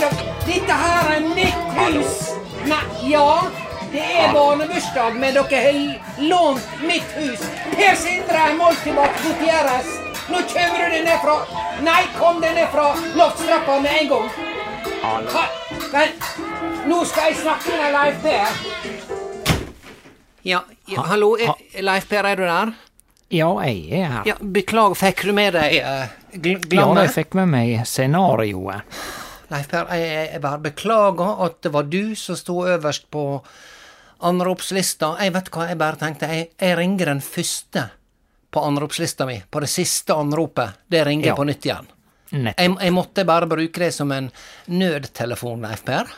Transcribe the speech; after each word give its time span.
dere. 0.00 0.32
Dette 0.46 0.72
her 0.82 1.12
er 1.16 1.28
mitt 1.34 1.78
hus. 1.78 2.18
Nei, 2.66 2.82
ja. 3.10 3.28
Det 3.92 4.02
er 4.02 4.32
barnebursdag, 4.34 5.14
men 5.20 5.34
dere 5.36 5.60
har 5.62 6.22
lånt 6.30 6.66
mitt 6.82 7.12
hus. 7.16 7.44
Per 7.76 7.94
Sindre 8.00 8.48
Moltibak 8.58 9.22
Gutierrez. 9.22 9.92
Nå 10.26 10.40
kommer 10.50 10.80
du 10.82 10.90
deg 10.96 11.04
ned 11.06 11.20
fra 11.22 11.36
Nei, 11.86 12.00
kom 12.18 12.40
deg 12.42 12.56
ned 12.56 12.68
fra 12.72 12.88
loftstrappa 13.14 13.76
med 13.84 14.00
en 14.00 14.08
gang. 14.10 14.30
Ha, 15.06 15.44
vent, 15.92 16.24
nå 16.88 17.02
skal 17.06 17.30
jeg 17.30 17.38
snakke 17.44 17.76
med 17.78 17.92
Leif 17.94 18.16
Per. 18.24 18.56
Ja, 20.46 20.62
ja 20.90 21.04
hallo, 21.10 21.36
er- 21.38 21.82
Leif 21.82 22.08
Per, 22.08 22.24
er 22.26 22.36
du 22.36 22.42
der? 22.42 22.72
Ja, 23.30 23.48
jeg 23.66 23.88
er 23.90 24.10
her. 24.10 24.22
Ja, 24.26 24.34
Beklager, 24.40 24.94
fikk 24.94 25.24
du 25.26 25.32
med 25.34 25.54
deg 25.56 25.80
uh, 25.82 26.10
gl 26.38 26.60
Ja, 26.74 26.86
jeg 27.02 27.10
fikk 27.14 27.34
med 27.38 27.48
meg 27.50 27.80
scenarioet. 27.86 28.82
Leif 29.50 29.68
Per, 29.70 29.86
jeg, 29.94 30.30
jeg 30.32 30.40
bare 30.42 30.58
beklager 30.64 31.42
at 31.46 31.60
det 31.62 31.70
var 31.74 31.86
du 31.90 32.14
som 32.18 32.36
sto 32.38 32.60
øverst 32.66 33.06
på 33.14 33.22
anropslista. 34.26 35.12
Jeg 35.22 35.34
vet 35.36 35.50
hva, 35.54 35.68
jeg 35.70 35.78
bare 35.80 36.00
tenkte, 36.00 36.28
jeg, 36.32 36.48
jeg 36.60 36.76
ringer 36.78 37.12
den 37.12 37.22
første 37.24 37.86
på 38.54 38.62
anropslista 38.64 39.26
mi, 39.28 39.38
på 39.52 39.60
det 39.62 39.68
siste 39.70 40.14
anropet. 40.16 40.78
Det 40.88 41.04
ringer 41.06 41.32
Ja. 41.32 41.36
på 41.36 41.44
nytt 41.44 41.66
igjen. 41.68 41.86
Jeg, 42.32 42.54
jeg 42.80 42.92
måtte 42.92 43.24
bare 43.28 43.46
bruke 43.46 43.78
det 43.84 43.92
som 43.94 44.10
en 44.12 44.30
nødtelefon, 44.66 45.60
Leif 45.62 45.84
Per. 45.86 46.08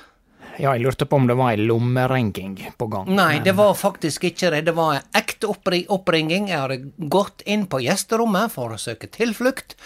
Ja, 0.59 0.73
jeg 0.75 0.83
lurte 0.83 1.07
på 1.07 1.15
om 1.21 1.27
det 1.29 1.37
var 1.39 1.53
ei 1.53 1.61
lommeringing 1.63 2.57
på 2.81 2.87
gang. 2.91 3.11
Nei, 3.15 3.39
det 3.45 3.53
var 3.55 3.77
faktisk 3.79 4.25
ikke 4.27 4.51
det. 4.51 4.65
Det 4.67 4.73
var 4.75 4.97
en 4.97 5.05
ekte 5.15 5.47
oppringing. 5.95 6.49
Jeg 6.51 6.59
hadde 6.59 6.79
gått 7.13 7.45
inn 7.47 7.67
på 7.71 7.79
gjesterommet 7.85 8.51
for 8.51 8.75
å 8.75 8.79
søke 8.81 9.07
tilflukt. 9.07 9.77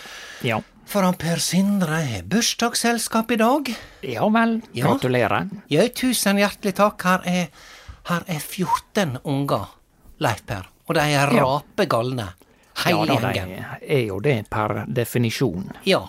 Ja. 0.47 0.63
For 0.87 1.03
han 1.07 1.15
Per 1.17 1.41
Sindre 1.41 2.01
har 2.05 2.23
bursdagsselskap 2.29 3.31
i 3.33 3.37
dag. 3.41 3.71
ja 4.05 4.27
vel, 4.29 4.59
gratulerer. 4.77 5.49
Ja, 5.73 5.87
tusen 5.89 6.37
hjertelig 6.43 6.75
takk. 6.77 7.03
Her 7.07 7.23
er, 7.25 7.47
her 8.11 8.25
er 8.27 8.41
14 8.41 9.19
unger, 9.25 9.69
Leif 10.21 10.43
Per. 10.47 10.67
Og 10.89 10.95
de 10.95 11.01
er 11.01 11.33
Ja. 11.33 11.45
rapegalne, 11.45 12.29
Ja 12.87 12.97
hele 13.05 13.21
da, 13.21 13.33
gjengen. 13.33 13.65
det 13.81 13.91
er 13.91 14.07
jo 14.07 14.19
det 14.21 14.49
per 14.51 14.85
definisjon. 14.89 15.71
Ja. 15.85 16.03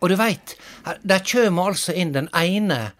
Og 0.00 0.08
du 0.08 0.16
veit, 0.16 0.56
der 1.04 1.18
kjem 1.20 1.58
altså 1.58 1.92
inn 1.94 2.12
den 2.12 2.28
ene 2.32 2.92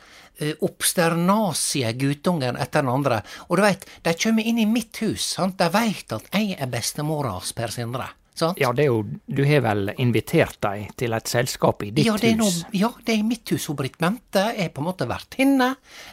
uh, 0.42 0.52
obsternasie 0.60 1.92
guttungen 1.94 2.56
etter 2.56 2.82
den 2.82 2.90
andre. 2.90 3.22
Og 3.48 3.56
du 3.56 3.62
veit, 3.62 3.86
de 4.02 4.14
kjem 4.14 4.38
inn 4.42 4.58
i 4.58 4.66
mitt 4.66 4.96
hus. 5.02 5.22
sant? 5.34 5.56
De 5.58 5.68
veit 5.72 6.12
at 6.12 6.26
jeg 6.34 6.56
er 6.60 6.66
bestemora 6.66 7.30
hans, 7.38 7.52
Per 7.52 7.68
Sindre. 7.68 8.08
Sant? 8.38 8.60
Ja, 8.60 8.70
det 8.76 8.86
er 8.86 8.92
jo 8.92 9.02
Du 9.26 9.42
har 9.46 9.64
vel 9.66 9.92
invitert 9.98 10.60
dem 10.64 10.86
til 10.98 11.16
et 11.16 11.30
selskap 11.30 11.82
i 11.82 11.90
ditt 11.90 12.06
ja, 12.06 12.14
det 12.20 12.32
er 12.32 12.42
hus? 12.42 12.62
ja, 12.76 12.92
det 13.04 13.16
er 13.16 13.22
i 13.22 13.26
mitt 13.26 13.50
hus. 13.52 13.66
Hun 13.68 13.78
Britt 13.78 13.98
Bente 13.98 14.44
er 14.54 14.70
på 14.74 14.82
en 14.82 14.88
måte 14.88 15.08
vertinne. 15.10 15.72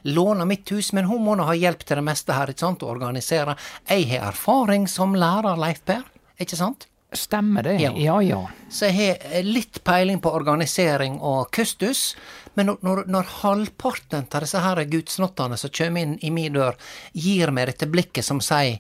Låner 0.09 0.49
mitt 0.49 0.69
hus, 0.73 0.91
men 0.93 1.07
hun 1.09 1.23
må 1.25 1.37
nå 1.37 1.45
ha 1.47 1.55
hjelp 1.57 1.85
til 1.85 2.01
det 2.01 2.05
meste 2.07 2.35
her, 2.35 2.51
ikke 2.51 2.65
sant? 2.65 2.83
Å 2.83 2.91
organisere. 2.91 3.55
Jeg 3.89 4.09
har 4.11 4.31
erfaring 4.33 4.89
som 4.91 5.15
lærer, 5.17 5.57
Leif 5.61 5.83
Per. 5.85 6.03
Ikke 6.41 6.57
sant? 6.59 6.87
Stemmer 7.15 7.63
det? 7.63 7.77
Ja. 7.79 7.93
Ja 7.95 8.19
ja. 8.21 8.41
Så 8.69 8.89
jeg 8.89 9.15
har 9.21 9.45
litt 9.47 9.83
peiling 9.87 10.19
på 10.19 10.33
organisering 10.35 11.19
og 11.23 11.51
kustus. 11.55 12.15
Men 12.55 12.71
når, 12.71 12.79
når, 12.87 13.03
når 13.11 13.33
halvparten 13.41 14.27
av 14.31 14.43
disse 14.43 14.61
her 14.63 14.81
gudsnottene 14.91 15.57
som 15.59 15.73
kommer 15.75 16.05
inn 16.05 16.15
i 16.23 16.31
min 16.33 16.55
dør, 16.55 16.77
gir 17.13 17.51
meg 17.55 17.69
dette 17.71 17.87
blikket 17.91 18.25
som 18.27 18.41
sier 18.43 18.79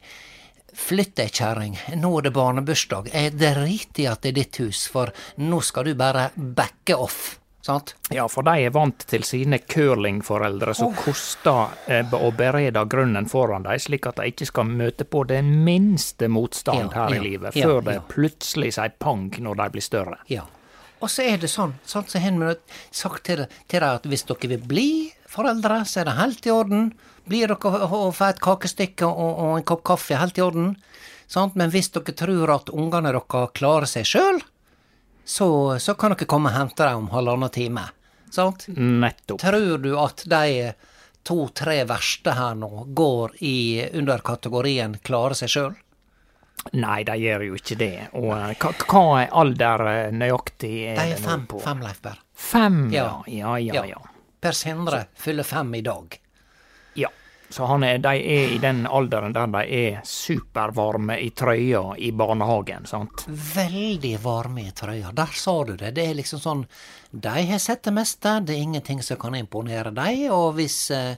Flytt 0.75 1.15
deg, 1.15 1.31
kjerring, 1.31 1.77
nå 1.95 2.11
er 2.19 2.27
det 2.27 2.33
barnebursdag. 2.35 3.09
Jeg 3.13 3.33
driter 3.39 4.03
i 4.03 4.07
at 4.11 4.21
det 4.25 4.33
er 4.33 4.37
ditt 4.41 4.59
hus, 4.59 4.85
for 4.91 5.11
nå 5.39 5.61
skal 5.63 5.87
du 5.87 5.95
bare 5.97 6.29
backe 6.35 6.97
off. 6.99 7.37
Sant? 7.65 7.95
Ja, 8.13 8.27
for 8.29 8.45
de 8.45 8.67
er 8.67 8.73
vant 8.75 9.07
til 9.09 9.23
sine 9.25 9.57
curlingforeldre 9.57 10.75
som 10.77 10.91
koster 10.93 11.71
eh, 11.89 12.11
å 12.13 12.27
berede 12.37 12.83
grunnen 12.91 13.25
foran 13.25 13.65
dem, 13.65 13.79
slik 13.81 14.05
at 14.05 14.19
de 14.19 14.27
ikke 14.29 14.45
skal 14.51 14.67
møte 14.69 15.07
på 15.09 15.23
den 15.25 15.49
minste 15.65 16.29
motstand 16.29 16.91
Ja, 16.91 17.07
her 17.07 17.15
ja, 17.15 17.17
i 17.17 17.23
livet, 17.23 17.57
ja, 17.57 17.65
før 17.65 17.81
det 17.87 17.95
ja. 17.97 18.03
plutselig 18.11 18.75
sier 18.77 18.93
pang 19.01 19.31
når 19.41 19.57
de 19.63 19.67
blir 19.73 19.87
større. 19.87 20.19
Ja. 20.29 20.45
Og 21.01 21.09
så 21.09 21.25
er 21.25 21.41
det 21.41 21.49
sånn, 21.49 21.73
sånn 21.89 22.05
så 22.05 22.21
har 22.21 22.61
sagt 22.93 23.25
til, 23.31 23.47
til 23.65 23.81
deg 23.81 23.89
at 23.89 24.05
hvis 24.13 24.27
dere 24.29 24.51
vil 24.53 24.69
bli 24.69 24.89
foreldre, 25.25 25.81
så 25.89 26.03
er 26.03 26.11
det 26.11 26.17
helt 26.21 26.45
i 26.45 26.53
orden. 26.53 26.91
Blir 27.25 27.49
dere 27.49 27.85
og 27.89 28.13
få 28.15 28.27
et 28.29 28.41
kakestykke 28.43 29.07
og, 29.07 29.39
og 29.41 29.53
en 29.59 29.65
kopp 29.67 29.83
kaffe, 29.87 30.17
helt 30.19 30.37
i 30.37 30.43
orden. 30.45 30.75
Sant? 31.27 31.55
Men 31.57 31.71
hvis 31.73 31.89
dere 31.95 32.13
tror 32.13 32.51
at 32.53 32.69
ungene 32.69 33.13
deres 33.15 33.53
klarer 33.57 33.89
seg 33.89 34.05
sjøl, 34.05 34.41
så, 35.25 35.47
så 35.81 35.95
kan 35.97 36.13
dere 36.13 36.27
komme 36.29 36.51
og 36.51 36.57
hente 36.59 36.85
dem 36.85 37.05
om 37.05 37.13
halvannen 37.15 37.49
time. 37.53 37.87
Sant? 38.29 38.67
Nettopp. 38.69 39.41
Tror 39.41 39.77
du 39.81 39.95
at 39.97 40.25
de 40.29 40.73
to-tre 41.25 41.79
verste 41.89 42.35
her 42.37 42.53
nå 42.59 42.85
går 42.93 43.33
i 43.41 43.57
under 43.97 44.21
kategorien 44.25 44.99
klare 45.01 45.37
seg 45.37 45.49
sjøl? 45.49 45.73
Nei, 46.73 47.03
de 47.05 47.15
gjør 47.19 47.43
jo 47.45 47.57
ikke 47.59 47.77
det. 47.77 47.93
Og 48.17 48.29
eh, 48.33 48.53
hva, 48.61 48.71
hva 48.89 49.01
er 49.21 49.33
alder 49.37 49.83
eh, 49.91 50.11
nøyaktig 50.15 50.75
er 50.91 50.97
De 50.97 51.09
det 51.11 51.17
er 51.17 51.23
fem, 51.25 51.43
fem 51.61 51.81
Leif 51.85 51.99
Berr. 52.05 52.21
Fem, 52.33 52.77
ja. 52.93 53.07
Ja. 53.27 53.57
Ja, 53.57 53.81
ja, 53.81 53.83
ja. 53.95 54.01
Per 54.41 54.55
Sindre 54.57 55.03
fyller 55.19 55.45
fem 55.45 55.73
i 55.77 55.83
dag. 55.85 56.17
Så 57.49 57.65
han 57.69 57.83
er, 57.83 57.99
de 58.01 58.09
er 58.09 58.53
i 58.55 58.57
den 58.61 58.85
alderen 58.87 59.33
der 59.35 59.47
de 59.53 59.63
er 59.77 59.99
supervarme 60.03 61.17
i 61.21 61.29
trøya 61.29 61.95
i 61.97 62.11
barnehagen. 62.11 62.85
sant? 62.89 63.25
Veldig 63.27 64.15
varme 64.23 64.65
i 64.67 64.71
trøya. 64.71 65.11
Der 65.13 65.33
sa 65.33 65.63
du 65.63 65.75
det. 65.75 65.93
Det 65.95 66.09
er 66.09 66.17
liksom 66.17 66.41
sånn 66.41 66.65
De 67.11 67.45
har 67.47 67.59
sett 67.63 67.83
det 67.83 67.93
meste, 67.95 68.39
det 68.43 68.57
er 68.57 68.63
ingenting 68.65 69.01
som 69.03 69.17
kan 69.17 69.35
imponere 69.35 69.93
dem, 69.95 70.25
og 70.35 70.57
hvis 70.57 70.91
eh, 70.91 71.15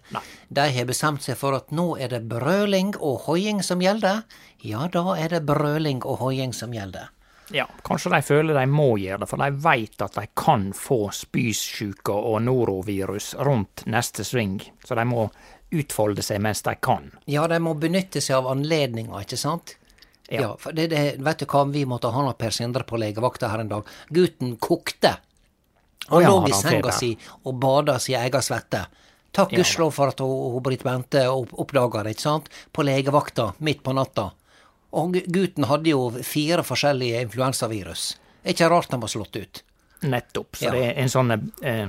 de 0.50 0.66
har 0.76 0.86
bestemt 0.86 1.24
seg 1.26 1.40
for 1.40 1.58
at 1.58 1.72
nå 1.74 1.96
er 1.98 2.12
det 2.14 2.22
brøling 2.30 2.94
og 3.00 3.24
hoiing 3.26 3.64
som 3.66 3.82
gjelder, 3.82 4.22
ja, 4.62 4.86
da 4.94 5.16
er 5.18 5.34
det 5.34 5.46
brøling 5.48 6.04
og 6.06 6.20
hoiing 6.22 6.54
som 6.54 6.76
gjelder. 6.76 7.10
Ja, 7.50 7.66
Kanskje 7.84 8.12
de 8.12 8.22
føler 8.28 8.58
de 8.60 8.66
må 8.68 8.98
gjøre 9.00 9.22
det, 9.24 9.30
for 9.32 9.40
de 9.40 9.62
veit 9.64 10.02
at 10.04 10.18
de 10.20 10.26
kan 10.36 10.70
få 10.76 11.08
spysjuke 11.16 12.12
og 12.12 12.42
norovirus 12.44 13.34
rundt 13.48 13.86
neste 13.88 14.26
sving. 14.28 14.60
Så 14.84 14.98
de 15.00 15.06
må 15.08 15.30
utfolde 15.72 16.24
seg 16.24 16.42
mens 16.42 16.62
de 16.64 16.76
kan. 16.76 17.12
Ja, 17.26 17.48
de 17.48 17.60
må 17.60 17.74
benytte 17.80 18.22
seg 18.24 18.38
av 18.40 18.48
anledninga, 18.52 19.20
ikke 19.24 19.40
sant? 19.40 19.76
Ja. 20.30 20.42
Ja, 20.42 20.50
for 20.60 20.76
det, 20.76 20.90
det, 20.92 21.02
vet 21.24 21.40
du 21.40 21.46
hva, 21.48 21.64
vi 21.72 21.86
måtte 21.88 22.12
ha 22.12 22.24
Per 22.36 22.52
Sindre 22.52 22.84
på 22.88 23.00
legevakta 23.00 23.48
her 23.52 23.64
en 23.64 23.72
dag. 23.72 23.88
Gutten 24.12 24.58
kokte. 24.60 25.16
Han 26.08 26.24
ja, 26.24 26.32
lå 26.32 26.48
i 26.48 26.56
senga 26.56 26.92
si 26.96 27.14
og 27.44 27.56
bada 27.60 27.98
si 28.00 28.16
egen 28.16 28.44
svette. 28.44 28.86
Takk 29.36 29.54
Ja. 29.54 29.60
gudskjelov 29.60 29.92
for 29.94 30.12
at 30.12 30.20
hun, 30.24 30.64
Britt 30.64 30.84
Bente 30.84 31.28
opp, 31.30 31.52
oppdaga 31.54 32.04
det, 32.04 32.16
ikke 32.16 32.26
sant? 32.28 32.50
På 32.72 32.84
legevakta 32.84 33.54
midt 33.60 33.84
på 33.84 33.94
natta. 33.96 34.32
Og 34.98 35.20
gutten 35.28 35.68
hadde 35.68 35.92
jo 35.92 36.10
fire 36.24 36.64
forskjellige 36.64 37.22
influensavirus. 37.28 38.16
Er 38.44 38.56
ikke 38.56 38.70
rart 38.72 38.92
han 38.92 39.04
var 39.04 39.12
slått 39.12 39.36
ut. 39.36 39.64
Nettopp. 40.08 40.56
Så 40.56 40.72
det 40.72 40.84
er 40.92 41.02
en 41.02 41.12
sånn 41.12 41.34
eh, 41.62 41.88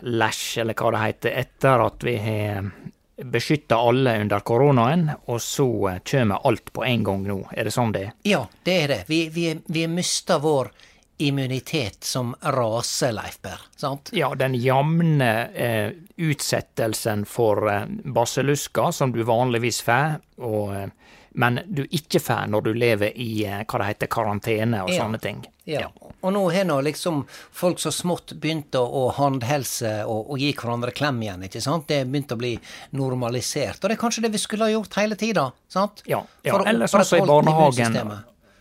backlash, 0.00 0.58
eller 0.58 0.74
hva 0.74 0.90
det 0.90 0.98
heter, 0.98 1.30
etter 1.30 1.86
at 1.86 2.04
vi 2.04 2.16
har 2.16 2.70
beskytta 3.16 3.76
alle 3.76 4.18
under 4.20 4.40
koronaen, 4.40 5.10
og 5.26 5.40
så 5.40 5.88
eh, 5.88 6.02
kommer 6.04 6.44
alt 6.44 6.72
på 6.72 6.84
en 6.84 7.04
gang 7.04 7.22
nå. 7.24 7.38
Er 7.52 7.64
det 7.64 7.72
sånn 7.72 7.92
det 7.92 8.02
er? 8.04 8.12
Ja, 8.28 8.42
det 8.62 8.76
er 8.82 8.88
det. 8.88 8.98
Vi, 9.08 9.28
vi, 9.32 9.46
vi 9.66 9.86
mister 9.88 10.38
vår 10.38 10.70
immunitet 11.18 12.04
som 12.04 12.34
rase, 12.42 13.08
Leif 13.16 13.40
Berr. 13.40 13.62
Sant? 13.76 14.10
Ja, 14.12 14.34
den 14.36 14.54
jevne 14.54 15.48
eh, 15.48 15.90
utsettelsen 16.16 17.24
for 17.24 17.70
eh, 17.72 17.86
basillusker 18.04 18.92
som 18.92 19.16
du 19.16 19.22
vanligvis 19.24 19.80
får, 19.86 20.20
og, 20.44 20.74
eh, 20.76 20.92
men 21.36 21.60
du 21.68 21.82
ikke 21.92 22.20
får 22.24 22.46
når 22.48 22.62
du 22.64 22.70
lever 22.80 23.12
i 23.20 23.44
eh, 23.44 23.62
hva 23.68 23.78
det 23.82 23.86
heter, 23.90 24.08
karantene 24.12 24.82
og 24.86 24.90
Ja. 24.92 25.02
sånne 25.04 25.20
ting. 25.20 25.42
Ja. 25.68 25.88
Og 26.22 26.32
nå 26.32 26.44
har 26.54 26.64
nå 26.64 26.78
liksom 26.86 27.24
folk 27.52 27.78
så 27.82 27.90
smått 27.92 28.32
begynt 28.40 28.74
å, 28.78 28.84
å 28.86 29.02
handhelse 29.18 29.98
og, 30.06 30.30
og 30.32 30.38
gi 30.40 30.52
hverandre 30.56 30.94
klem 30.96 31.18
igjen, 31.26 31.42
ikke 31.48 31.60
sant? 31.62 31.86
Det 31.90 32.00
er 32.00 32.08
begynt 32.08 32.32
å 32.32 32.38
bli 32.40 32.54
normalisert. 32.96 33.82
Og 33.84 33.90
det 33.90 33.96
er 33.96 34.00
kanskje 34.00 34.24
det 34.26 34.32
vi 34.34 34.40
skulle 34.42 34.64
ha 34.68 34.72
gjort 34.72 34.96
hele 35.00 35.18
tida, 35.20 35.48
sant? 35.68 36.02
Ja, 36.08 36.22
ja. 36.46 36.54
For 36.54 36.66
eller 36.66 36.90
sånn 36.90 37.04
som 37.06 37.22
i 37.22 37.28
barnehagen, 37.28 37.98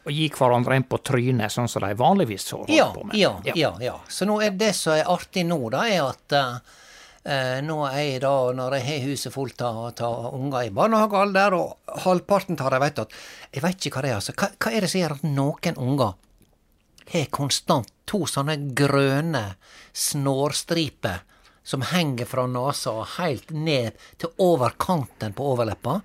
og 0.05 0.13
gi 0.13 0.27
hverandre 0.29 0.75
en 0.77 0.83
på 0.85 0.99
trynet, 1.01 1.49
sånn 1.53 1.69
som 1.71 1.81
de 1.81 1.93
vanligvis 1.97 2.45
holder 2.53 2.75
Ja, 2.75 2.89
på 2.93 3.05
med. 3.07 3.15
ja, 3.17 3.31
ja, 3.55 3.71
ja. 3.81 3.95
Så 4.07 4.27
nå 4.29 4.37
er 4.45 4.51
det 4.53 4.73
som 4.77 4.93
er 4.93 5.07
artig 5.09 5.45
nå, 5.49 5.57
da, 5.73 5.85
er 5.89 6.03
at 6.11 6.35
eh, 6.37 6.59
nå 7.25 7.77
er 7.89 8.01
jeg 8.03 8.21
da, 8.21 8.33
når 8.53 8.75
jeg 8.77 8.85
har 8.85 9.07
huset 9.09 9.33
fullt 9.33 9.61
av, 9.65 10.03
unger 10.37 10.67
i 10.67 10.73
barnehagealder, 10.77 11.55
og 11.57 11.97
halvparten 12.03 12.59
av 12.61 12.69
dem 12.75 12.83
vet 12.85 12.99
at 13.01 13.15
Jeg 13.55 13.63
vet 13.63 13.87
ikke 13.87 13.95
hva 13.97 14.01
det 14.05 14.11
er, 14.11 14.19
altså. 14.19 14.35
Hva, 14.37 14.49
hva 14.61 14.71
er 14.75 14.81
det 14.85 14.89
som 14.91 15.01
gjør 15.01 15.15
at 15.17 15.23
noen 15.23 15.79
unger 15.87 16.13
har 17.13 17.25
konstant 17.33 17.89
to 18.09 18.25
sånne 18.29 18.55
grønne 18.77 19.55
snårstriper 19.93 21.23
som 21.65 21.81
henger 21.81 22.25
fra 22.29 22.45
nesa 22.49 22.91
og 22.93 23.07
helt 23.17 23.49
ned 23.49 23.95
til 24.21 24.29
over 24.41 24.75
kanten 24.77 25.33
på 25.33 25.47
overleppa. 25.55 25.95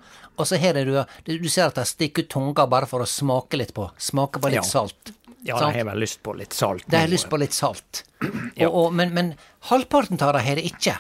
Og 0.41 0.47
så 0.49 0.57
her 0.57 0.79
er 0.81 0.89
du, 0.89 0.95
du 1.29 1.49
ser 1.53 1.67
at 1.69 1.77
de 1.77 1.85
stikker 1.85 2.25
ut 2.25 2.31
tunga 2.33 2.65
bare 2.71 2.89
for 2.89 3.05
å 3.05 3.09
smake 3.09 3.61
litt 3.61 3.75
på. 3.77 3.91
Smake 4.01 4.41
på 4.41 4.49
litt 4.49 4.63
Ja. 4.63 4.65
salt. 4.65 5.13
Ja, 5.47 5.57
de 5.61 5.71
har 5.79 5.87
vel 5.89 6.03
lyst 6.03 6.23
på 6.23 6.35
litt 6.37 6.53
salt. 6.53 6.85
De 6.87 6.99
har 7.01 7.09
lyst 7.09 7.31
på 7.31 7.39
litt 7.41 7.57
salt. 7.57 8.05
Og, 8.61 8.67
og, 8.69 8.89
men, 8.93 9.15
men 9.17 9.31
halvparten 9.71 10.19
av 10.21 10.35
dem 10.37 10.45
har 10.45 10.59
det 10.61 10.67
ikke. 10.69 10.99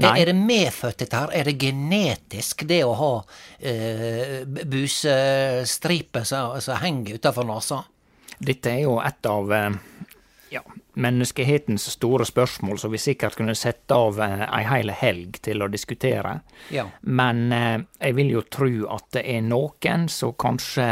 Er, 0.00 0.16
er 0.16 0.30
det 0.30 0.34
medfødt, 0.34 0.98
dette 1.02 1.16
her? 1.16 1.30
Er 1.34 1.46
det 1.46 1.54
genetisk, 1.60 2.64
det 2.68 2.80
å 2.84 2.94
ha 2.98 3.12
eh, 3.58 4.42
busestriper 4.46 6.26
som 6.26 6.56
som 6.60 6.82
henger 6.82 7.20
utafor 7.20 7.46
nesa? 7.46 7.84
Dette 8.38 8.72
er 8.72 8.82
jo 8.86 8.96
et 9.04 9.28
av 9.28 9.52
eh, 9.52 9.78
ja, 10.50 10.62
menneskehetens 10.94 11.86
store 11.94 12.26
spørsmål, 12.26 12.78
som 12.78 12.92
vi 12.92 12.98
sikkert 12.98 13.38
kunne 13.38 13.54
sette 13.58 13.94
av 13.94 14.20
eh, 14.24 14.44
ei 14.48 14.64
hel 14.68 14.92
helg 15.02 15.40
til 15.44 15.62
å 15.62 15.70
diskutere. 15.70 16.38
Ja. 16.74 16.88
Men 17.02 17.46
eh, 17.52 17.78
jeg 18.00 18.18
vil 18.18 18.34
jo 18.34 18.44
tro 18.50 18.72
at 18.96 19.10
det 19.16 19.26
er 19.28 19.44
noen 19.46 20.08
som 20.10 20.34
kanskje 20.38 20.90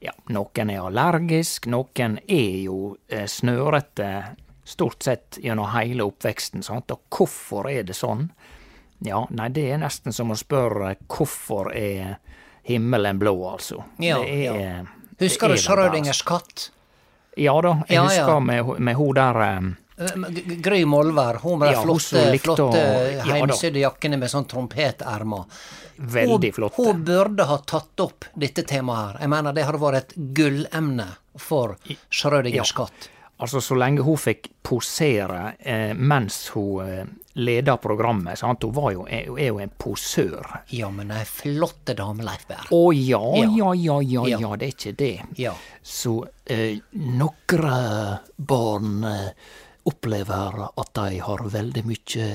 Ja, 0.00 0.12
noen 0.30 0.70
er 0.70 0.84
allergisk, 0.86 1.66
noen 1.66 2.18
er 2.28 2.60
jo 2.62 2.96
eh, 3.08 3.26
snørete 3.26 4.10
stort 4.68 5.02
sett 5.02 5.38
gjennom 5.42 5.70
hele 5.72 6.04
oppveksten, 6.06 6.62
sant? 6.62 6.90
og 6.92 7.00
hvorfor 7.10 7.70
er 7.70 7.82
det 7.88 7.96
sånn? 7.96 8.28
Ja, 9.04 9.24
nei, 9.30 9.48
det 9.54 9.64
er 9.72 9.80
nesten 9.82 10.12
som 10.14 10.30
å 10.34 10.36
spørre 10.38 10.96
hvorfor 11.06 11.70
er 11.74 12.18
himmelen 12.68 13.18
blå, 13.18 13.34
altså. 13.54 13.84
Ja, 14.02 14.18
det 14.20 14.34
er, 14.34 14.60
ja. 14.60 14.80
det 15.18 15.30
Husker 15.30 15.48
er 15.48 15.54
du 15.54 15.56
vel 15.56 15.62
Schrødingers 15.64 16.22
katt? 16.26 16.68
Ja 17.38 17.54
da, 17.62 17.76
jeg 17.88 17.94
Ja, 17.96 18.02
ja. 18.02 18.08
husker 18.10 18.40
med, 18.42 18.72
med 18.82 18.98
hun 18.98 19.14
der 19.16 19.40
eh, 19.46 19.60
Gry 20.62 20.84
Molvær, 20.84 21.40
hun 21.42 21.58
med 21.58 21.68
de 21.68 21.74
Ja, 21.74 21.82
flotte, 21.82 22.38
flotte, 22.38 22.62
å- 22.78 23.26
heimsydde 23.26 23.80
jakkene 23.82 24.18
med 24.18 24.30
sånn 24.30 24.46
trompetermer. 24.46 25.44
Veldig 25.98 26.52
Hun- 26.52 26.52
flotte. 26.54 26.76
Hun 26.84 27.04
burde 27.04 27.44
ha 27.44 27.56
tatt 27.58 28.00
opp 28.00 28.24
dette 28.38 28.62
temaet 28.62 29.12
her. 29.12 29.20
Jeg 29.20 29.28
mener, 29.28 29.52
det 29.52 29.64
hadde 29.64 29.78
vært 29.82 29.96
et 29.96 30.14
gullemne 30.34 31.08
for 31.36 31.76
Schrødingers 32.10 32.72
Ja. 32.72 32.84
katt. 32.84 33.08
Altså, 33.40 33.60
så 33.60 33.76
lenge 33.78 34.02
hun 34.02 34.16
fikk 34.16 34.48
posere 34.64 35.54
eh, 35.64 35.92
mens 35.94 36.48
hun 36.48 36.80
eh, 36.88 37.04
leda 37.36 37.76
programmet, 37.76 38.36
sant? 38.38 38.62
hun 38.64 38.72
var 38.72 38.90
jo, 38.92 39.04
er, 39.06 39.28
er 39.38 39.46
jo 39.52 39.58
en 39.60 39.70
posør. 39.78 40.42
Ja, 40.70 40.90
men 40.90 41.10
ei 41.12 41.22
flotte 41.24 41.94
dame, 41.94 42.24
Leif 42.24 42.46
Berr. 42.48 42.66
Å 42.72 42.92
ja, 42.92 43.20
Ja. 43.36 43.72
ja, 43.72 44.00
ja, 44.00 44.24
ja, 44.26 44.38
Ja. 44.40 44.56
det 44.56 44.66
er 44.68 44.72
ikke 44.72 44.96
det. 44.96 45.20
Ja. 45.36 45.54
Så 45.84 46.26
eh, 46.46 46.80
noen 46.94 48.18
barn 48.38 49.04
eh, 49.04 49.30
opplever 49.88 50.60
at 50.68 50.92
de 51.00 51.18
har 51.24 51.42
veldig 51.56 51.84
mye 51.88 52.28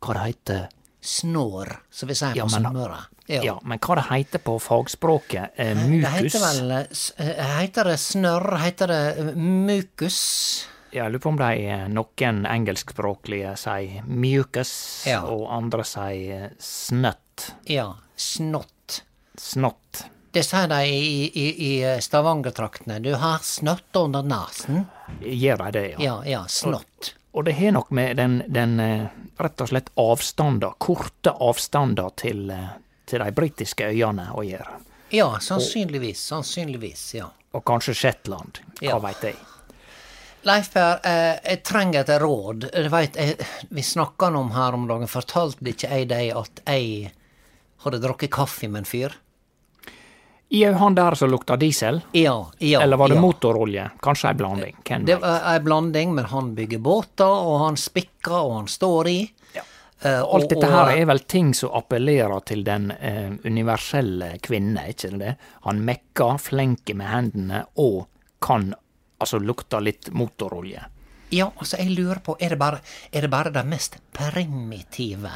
Hva 0.00 0.14
det 0.16 0.24
heter 0.26 0.66
Snår, 1.08 1.68
som 1.94 2.08
vi 2.10 2.14
sier 2.18 2.34
Ja, 2.36 2.44
på 2.48 2.50
men- 2.56 2.64
Sunnmøre. 2.66 2.96
ja. 3.28 3.54
men 3.62 3.78
hva 3.78 3.94
det 4.00 4.04
heter 4.10 4.38
på 4.42 4.56
fagspråket? 4.60 5.52
Eh, 5.56 5.74
Det 5.74 6.10
heter 6.16 6.40
vel 6.42 6.70
eh, 6.72 6.86
eh, 7.22 7.52
Heter 7.60 7.84
det 7.92 7.98
snørr? 8.02 8.56
Heter 8.64 8.86
det 8.90 9.02
eh, 9.18 9.30
mukus? 9.36 10.66
Ja, 10.90 11.04
Jeg 11.04 11.12
lurer 11.12 11.20
på 11.22 11.28
om 11.28 11.36
de 11.36 11.50
er 11.68 11.88
noen 11.92 12.46
engelskspråklige 12.48 13.54
sier 13.60 14.02
mucus, 14.08 15.04
Ja. 15.06 15.20
og 15.28 15.46
andre 15.52 15.84
sier 15.84 16.44
eh, 16.46 16.50
snøtt. 16.58 17.52
Ja, 17.68 17.92
snott. 18.16 19.02
Snott. 19.36 20.02
Det 20.32 20.42
sier 20.44 20.68
de 20.68 20.80
i, 20.86 21.30
i, 21.32 21.46
i 21.68 22.00
Stavanger-traktene. 22.04 22.98
Du 23.00 23.14
har 23.16 23.38
snott 23.42 23.96
under 23.96 24.22
nesen. 24.22 24.82
Gjør 25.24 25.56
de 25.64 25.70
det, 25.78 25.84
ja? 25.94 25.98
Ja, 26.04 26.16
ja, 26.28 26.42
snott. 26.48 27.14
Og 27.32 27.44
det 27.46 27.54
har 27.58 27.72
nok 27.72 27.90
med 27.96 28.16
den, 28.18 28.42
den 28.48 28.80
eh, 28.80 29.06
rett 29.40 29.60
og 29.64 29.70
slett 29.70 29.88
avstander, 30.00 30.74
korte 30.82 31.32
avstander 31.32 32.10
til, 32.20 32.48
eh, 32.50 32.70
til 33.08 33.22
de 33.24 33.32
britiske 33.32 33.88
øyene 33.88 34.28
å 34.36 34.44
gjøre. 34.44 34.80
Ja, 35.14 35.30
sannsynligvis. 35.40 36.20
Sannsynligvis, 36.28 37.04
ja. 37.16 37.30
Og 37.56 37.64
kanskje 37.64 37.94
Shetland, 37.96 38.60
hva 38.82 38.90
Ja. 38.90 38.98
veit 39.00 39.22
jeg. 39.30 39.36
Leif 40.44 40.68
Per, 40.72 41.00
eh, 41.04 41.38
jeg 41.44 41.62
trenger 41.64 42.00
et 42.04 42.20
råd. 42.20 42.68
Du 42.72 42.88
veit, 42.92 43.16
vi 43.70 43.82
snakka 43.82 44.28
om 44.36 44.50
her 44.54 44.76
om 44.76 44.84
dagen, 44.88 45.08
fortalte 45.08 45.64
ikke 45.72 45.88
jeg 45.90 46.08
deg 46.08 46.36
at 46.36 46.60
jeg 46.66 47.12
hadde 47.84 48.00
drukket 48.04 48.30
kaffe 48.30 48.68
med 48.68 48.84
en 48.84 48.88
fyr? 48.88 49.16
I 50.48 50.64
han 50.64 50.94
der 50.94 51.14
som 51.14 51.30
lukta 51.30 51.56
diesel? 51.56 52.00
Ja, 52.12 52.50
ja. 52.58 52.80
Eller 52.80 52.96
var 52.96 53.08
det 53.08 53.14
ja. 53.14 53.20
motorolje? 53.20 53.90
Kanskje 54.00 54.30
ei 54.30 54.34
blanding? 54.34 54.76
Hvem 54.84 55.04
Det 55.04 55.18
er 55.18 55.20
var 55.20 55.42
ei 55.52 55.60
blanding, 55.60 56.14
men 56.16 56.24
han 56.24 56.54
bygger 56.56 56.78
båter, 56.78 57.28
og 57.28 57.58
han 57.66 57.76
spikker, 57.76 58.38
og 58.38 58.54
han 58.54 58.70
står 58.72 59.08
i. 59.08 59.18
Ja. 59.52 59.64
Eh, 60.00 60.22
Alt 60.22 60.48
dette 60.48 60.70
her 60.72 60.92
er 60.96 61.04
vel 61.10 61.20
ting 61.28 61.52
som 61.54 61.74
appellerer 61.76 62.40
til 62.48 62.64
den 62.64 62.88
uh, 62.92 63.36
universelle 63.44 64.38
kvinne, 64.40 64.86
ikke 64.88 65.12
det? 65.20 65.34
Han 65.68 65.84
mekker, 65.84 66.40
flenker 66.40 66.96
med 66.96 67.12
hendene 67.12 67.64
og 67.76 68.06
kan 68.40 68.70
altså 69.18 69.42
lukta 69.42 69.82
litt 69.84 70.08
motorolje. 70.16 70.80
Ja, 71.34 71.50
altså, 71.58 71.76
jeg 71.76 71.92
lurer 71.92 72.22
på, 72.24 72.38
er 72.40 72.54
det 72.54 72.60
bare, 72.60 72.80
er 73.12 73.26
det, 73.26 73.30
bare 73.30 73.52
det 73.52 73.66
mest 73.68 73.98
primitive 74.16 75.34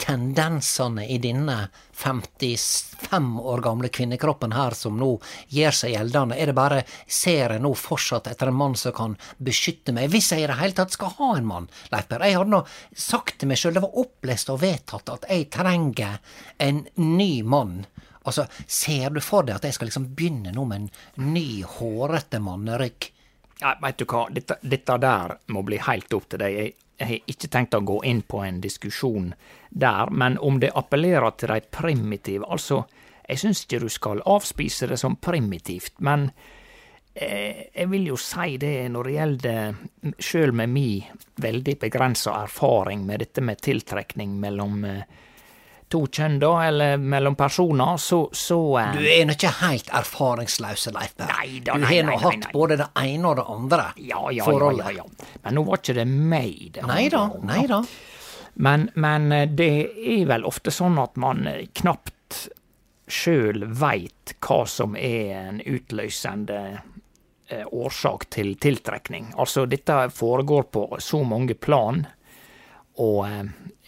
tendensene 0.00 1.06
i 1.08 1.18
denne 1.22 1.68
55 1.92 3.40
år 3.40 3.62
gamle 3.64 3.88
kvinnekroppen 3.88 4.54
her 4.56 4.74
som 4.76 4.98
nå 4.98 5.10
gjør 5.54 5.78
seg 5.78 5.94
gjeldende? 5.94 6.38
Er 6.38 6.50
det 6.50 6.56
bare 6.58 6.82
ser 7.06 7.56
jeg 7.56 7.62
nå 7.64 7.72
fortsatt 7.78 8.28
etter 8.32 8.50
en 8.50 8.58
mann 8.58 8.76
som 8.78 8.94
kan 8.96 9.16
beskytte 9.38 9.94
meg, 9.96 10.10
hvis 10.12 10.32
jeg 10.34 10.44
i 10.44 10.50
det 10.50 10.58
hele 10.60 10.78
tatt 10.78 10.94
skal 10.96 11.14
ha 11.18 11.30
en 11.38 11.48
mann, 11.48 11.70
Leif 11.94 12.08
Per? 12.10 12.24
Jeg 12.26 12.38
hadde 12.40 12.54
nå 12.56 12.62
sagt 13.06 13.38
til 13.40 13.50
meg 13.50 13.60
sjøl, 13.60 13.76
det 13.76 13.84
var 13.84 13.98
opplest 14.04 14.52
og 14.52 14.62
vedtatt, 14.64 15.14
at 15.16 15.28
jeg 15.30 15.50
trenger 15.54 16.20
en 16.62 16.84
ny 17.00 17.32
mann. 17.46 17.82
Altså, 18.24 18.46
ser 18.66 19.12
du 19.12 19.20
for 19.20 19.44
deg 19.44 19.58
at 19.58 19.66
jeg 19.68 19.76
skal 19.76 19.90
liksom 19.90 20.12
begynne 20.16 20.54
nå 20.54 20.64
med 20.68 20.86
en 20.86 21.34
ny, 21.34 21.62
hårete 21.76 22.40
mannerygg? 22.42 23.10
Ja, 23.60 23.74
veit 23.80 24.00
du 24.00 24.06
hva, 24.08 24.26
dette, 24.34 24.56
dette 24.64 24.96
der 25.00 25.36
må 25.54 25.62
bli 25.66 25.78
helt 25.84 26.12
opp 26.16 26.26
til 26.32 26.40
deg. 26.42 26.56
Jeg, 26.56 26.74
jeg 26.98 27.08
har 27.08 27.30
ikke 27.30 27.50
tenkt 27.50 27.74
å 27.74 27.82
gå 27.82 27.98
inn 28.06 28.22
på 28.22 28.42
en 28.46 28.60
diskusjon 28.62 29.32
der, 29.70 30.10
men 30.10 30.38
om 30.38 30.60
det 30.62 30.74
appellerer 30.78 31.34
til 31.38 31.54
de 31.54 31.60
primitive 31.74 32.46
Altså, 32.46 32.84
jeg 33.28 33.40
syns 33.40 33.64
ikke 33.64 33.82
du 33.82 33.88
skal 33.90 34.22
avspise 34.26 34.86
det 34.90 34.98
som 35.00 35.16
primitivt, 35.16 35.96
men 36.04 36.28
eh, 37.14 37.66
jeg 37.74 37.90
vil 37.90 38.06
jo 38.12 38.18
si 38.20 38.58
det 38.60 38.76
når 38.92 39.08
det 39.08 39.14
gjelder 39.16 40.14
Sjøl 40.18 40.54
med 40.54 40.70
mi 40.70 40.88
veldig 41.42 41.78
begrensa 41.80 42.36
erfaring 42.44 43.06
med 43.06 43.24
dette 43.24 43.42
med 43.42 43.62
tiltrekning 43.64 44.38
mellom 44.40 44.84
eh, 44.84 45.22
to 45.94 46.02
kjønn, 46.10 46.40
da, 46.42 46.52
eller 46.66 46.96
mellom 46.98 47.36
personer, 47.38 47.98
så, 48.02 48.24
så 48.34 48.58
eh, 48.80 48.96
Du 48.98 49.06
er 49.06 49.28
nå 49.28 49.36
ikke 49.36 49.52
helt 49.60 49.92
erfaringsløs, 49.94 50.88
Leif 50.96 51.14
Berr. 51.20 51.34
Du 51.64 51.86
har 51.86 52.08
nå 52.08 52.18
hatt 52.24 52.50
både 52.54 52.80
det 52.82 52.90
ene 53.04 53.30
og 53.30 53.38
det 53.38 53.46
andre 53.54 53.86
ja, 53.96 54.08
ja, 54.08 54.40
ja, 54.40 54.48
forholdet. 54.48 54.90
ja, 54.98 55.04
ja. 55.04 55.30
Men 55.44 55.58
nå 55.58 55.64
var 55.68 55.82
ikke 55.82 55.96
det 56.00 56.08
meg 56.10 56.74
det 56.74 56.84
Nei 56.88 57.06
da, 57.12 57.22
om, 57.30 57.46
nei 57.46 57.62
da. 57.70 57.84
Men, 58.54 58.88
men 58.94 59.32
eh, 59.32 59.48
det 59.50 59.70
er 60.14 60.26
vel 60.30 60.46
ofte 60.46 60.74
sånn 60.74 60.98
at 61.02 61.18
man 61.20 61.46
eh, 61.50 61.66
knapt 61.74 62.48
sjøl 63.10 63.66
veit 63.68 64.34
hva 64.44 64.62
som 64.70 64.94
er 64.96 65.34
en 65.36 65.60
utløsende 65.60 66.60
eh, 66.72 67.66
årsak 67.66 68.28
til 68.34 68.54
tiltrekning. 68.62 69.32
Altså, 69.36 69.66
dette 69.70 70.06
foregår 70.14 70.70
på 70.74 70.86
så 71.02 71.22
mange 71.26 71.54
plan, 71.58 72.06
og 73.02 73.26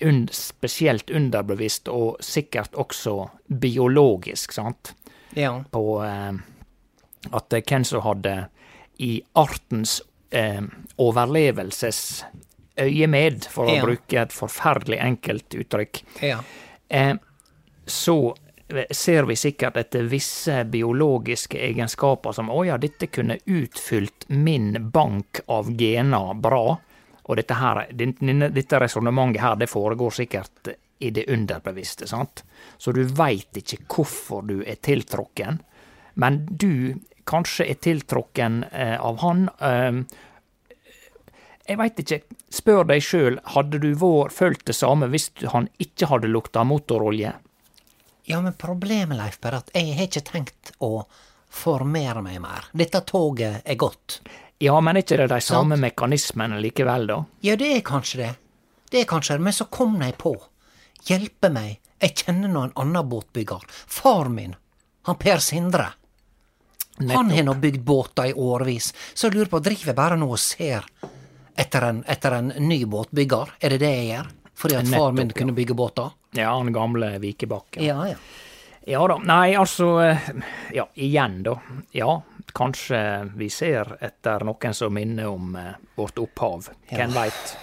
un 0.01 0.29
spesielt 0.33 1.11
underbevisst, 1.11 1.89
og 1.89 2.17
sikkert 2.21 2.75
også 2.75 3.29
biologisk, 3.49 4.53
sant? 4.53 4.95
Ja. 5.37 5.63
På 5.71 6.05
eh, 6.05 6.33
at 7.33 7.55
hvem 7.69 7.85
som 7.85 8.01
hadde 8.05 8.47
i 8.99 9.23
artens 9.37 10.03
eh, 10.31 10.61
overlevelsesøyemed, 10.99 13.45
for 13.51 13.67
å 13.67 13.75
Ja. 13.77 13.83
bruke 13.85 14.21
et 14.23 14.33
forferdelig 14.33 14.99
enkelt 15.01 15.55
uttrykk, 15.55 16.03
ja. 16.23 16.39
eh, 16.89 17.15
så 17.87 18.35
ser 18.91 19.23
vi 19.29 19.37
sikkert 19.37 19.77
etter 19.77 20.03
visse 20.11 20.65
biologiske 20.65 21.59
egenskaper 21.69 22.33
som 22.35 22.49
å 22.51 22.65
ja, 22.67 22.77
dette 22.79 23.07
kunne 23.07 23.37
utfylt 23.47 24.25
min 24.29 24.91
bank 24.91 25.41
av 25.47 25.71
gener 25.79 26.35
bra. 26.35 26.79
Og 27.27 27.39
dette, 27.41 27.57
her, 27.59 27.87
dette 27.91 28.81
resonnementet 28.81 29.43
her, 29.43 29.57
det 29.59 29.71
foregår 29.71 30.15
sikkert 30.21 30.71
i 30.99 31.11
det 31.11 31.27
underbevisste, 31.33 32.07
sant? 32.07 32.45
Så 32.79 32.95
du 32.95 33.03
veit 33.05 33.57
ikke 33.59 33.83
hvorfor 33.91 34.47
du 34.47 34.61
er 34.63 34.79
tiltrukken, 34.81 35.59
men 36.15 36.45
du 36.49 36.95
kanskje 37.27 37.67
er 37.73 37.81
tiltrukken 37.83 38.63
eh, 38.71 38.95
av 39.03 39.19
han. 39.25 39.49
Eh, 39.59 39.99
jeg 41.67 41.81
veit 41.81 42.01
ikke, 42.01 42.21
spør 42.55 42.87
deg 42.93 43.03
sjøl, 43.03 43.41
hadde 43.57 43.83
du 43.83 43.91
vår 43.99 44.31
følt 44.35 44.63
det 44.69 44.77
samme 44.79 45.11
hvis 45.11 45.33
han 45.53 45.67
ikke 45.83 46.09
hadde 46.13 46.31
lukta 46.31 46.63
motorolje? 46.65 47.35
Ja, 48.27 48.41
men 48.43 48.55
problemet, 48.59 49.19
Leif 49.19 49.39
er 49.47 49.61
at 49.61 49.71
jeg 49.75 49.95
har 49.99 50.09
ikke 50.09 50.25
tenkt 50.27 50.73
å 50.83 51.07
formere 51.57 52.23
meg 52.23 52.41
mer. 52.43 52.71
Dette 52.75 53.03
toget 53.07 53.63
er 53.67 53.79
gått. 53.79 54.21
Ja, 54.63 54.79
men 54.81 54.97
er 54.97 55.05
ikke 55.05 55.19
det 55.21 55.29
de 55.35 55.41
samme 55.45 55.77
mekanismene 55.81 56.61
likevel, 56.65 57.07
da? 57.11 57.19
Ja, 57.45 57.57
det 57.61 57.73
er 57.75 57.83
kanskje 57.85 58.23
det. 58.23 58.31
Det 58.91 59.03
er 59.03 59.11
kanskje 59.11 59.37
det, 59.37 59.45
men 59.45 59.57
så 59.57 59.67
kom 59.73 59.99
jeg 60.01 60.17
på. 60.21 60.33
Hjelpe 61.07 61.51
meg, 61.53 61.77
jeg 62.01 62.17
kjenner 62.23 62.53
nå 62.53 62.63
en 62.69 62.75
annen 62.83 63.09
båtbygger. 63.11 63.67
Far 63.69 64.31
min, 64.33 64.57
han 65.09 65.21
Per 65.21 65.45
Sindre. 65.45 65.91
Han 66.97 67.31
har 67.31 67.45
nå 67.45 67.55
bygd 67.61 67.85
båter 67.85 68.31
i 68.31 68.33
årevis, 68.33 68.95
så 69.13 69.29
jeg 69.29 69.37
lurer 69.37 69.53
på, 69.53 69.61
driver 69.61 69.93
jeg 69.93 69.99
bare 69.99 70.17
nå 70.17 70.31
og 70.33 70.41
ser 70.41 70.89
etter 71.57 71.89
en, 71.91 72.03
etter 72.09 72.39
en 72.39 72.53
ny 72.65 72.85
båtbygger? 72.89 73.57
Er 73.61 73.75
det 73.75 73.83
det 73.85 73.93
jeg 73.93 74.09
gjør? 74.15 74.33
Fordi 74.57 74.77
at 74.79 74.89
far 74.89 75.13
min 75.13 75.27
Nettopp, 75.27 75.37
ja. 75.37 75.41
kunne 75.43 75.57
bygge 75.57 75.77
båter? 75.77 76.13
Ja, 76.37 76.51
han 76.57 76.73
gamle 76.73 77.19
Vikebakken. 77.21 77.85
Ja, 77.85 77.99
ja. 78.09 78.17
Ja 78.87 79.03
da. 79.11 79.17
Nei, 79.27 79.55
altså 79.59 79.89
eh, 80.05 80.29
Ja, 80.77 80.85
igjen, 80.95 81.41
da. 81.47 81.57
Ja, 81.97 82.21
kanskje 82.57 83.01
vi 83.37 83.49
ser 83.51 83.97
etter 84.01 84.45
noen 84.47 84.75
som 84.79 84.95
minner 84.95 85.27
om 85.33 85.57
eh, 85.59 85.73
vårt 85.99 86.19
opphav. 86.23 86.69
Hvem 86.93 87.17
veit? 87.17 87.57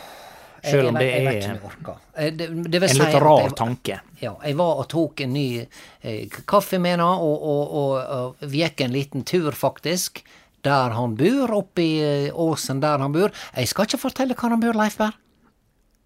Sjøl 0.63 0.89
om 0.93 0.95
det 0.99 1.07
jeg, 1.09 1.23
jeg, 1.23 1.25
er 1.27 1.55
ikke 1.59 1.93
jeg. 1.93 2.01
Eh, 2.15 2.29
Det, 2.39 2.45
det 2.71 2.79
en 2.89 2.99
litt 3.01 3.17
rar 3.23 3.41
jeg- 3.47 3.55
tanke. 3.59 3.97
Ja, 4.21 4.35
jeg 4.43 4.55
var 4.59 4.77
og 4.83 4.87
tok 4.91 5.23
en 5.25 5.33
ny 5.35 5.47
eh, 5.59 6.27
kaffe 6.47 6.79
med 6.79 6.97
henne, 6.97 7.07
og, 7.07 7.43
og, 7.43 7.73
og, 7.81 8.13
og 8.19 8.45
vi 8.53 8.61
gikk 8.63 8.83
en 8.85 8.93
liten 8.95 9.23
tur, 9.27 9.51
faktisk, 9.51 10.21
der 10.63 10.95
han 10.95 11.15
bor, 11.19 11.51
oppe 11.57 11.83
i 11.83 12.29
åsen 12.31 12.79
der 12.83 12.99
han 13.03 13.11
bor. 13.15 13.31
Jeg 13.55 13.67
skal 13.67 13.87
ikke 13.89 13.99
fortelle 14.05 14.35
hvor 14.39 14.53
han 14.55 14.63
bor, 14.63 14.75
Leif. 14.79 14.99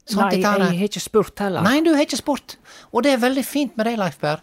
Sånn, 0.08 0.24
Nei, 0.24 0.40
er- 0.40 0.62
jeg 0.72 0.78
har 0.80 0.88
ikke 0.88 1.04
spurt 1.04 1.40
heller. 1.44 1.62
Nei, 1.66 1.82
du 1.86 1.92
har 1.94 2.02
ikke 2.06 2.18
spurt. 2.22 2.56
Og 2.94 3.04
det 3.06 3.14
er 3.14 3.22
veldig 3.22 3.44
fint 3.46 3.76
med 3.78 3.86
deg, 3.90 3.98
Leif 4.02 4.18
Berr. 4.22 4.42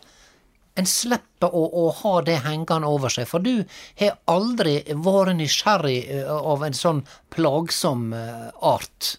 En 0.74 0.86
slipper 0.90 1.54
å, 1.54 1.64
å 1.70 1.90
ha 2.00 2.14
det 2.26 2.40
hengende 2.42 2.88
over 2.90 3.12
seg, 3.12 3.28
for 3.30 3.44
du 3.44 3.62
har 4.00 4.16
aldri 4.30 4.80
vært 4.90 5.36
nysgjerrig 5.38 6.00
eh, 6.10 6.30
av 6.34 6.64
en 6.66 6.74
sånn 6.74 7.04
plagsom 7.30 8.08
eh, 8.18 8.48
art. 8.58 9.14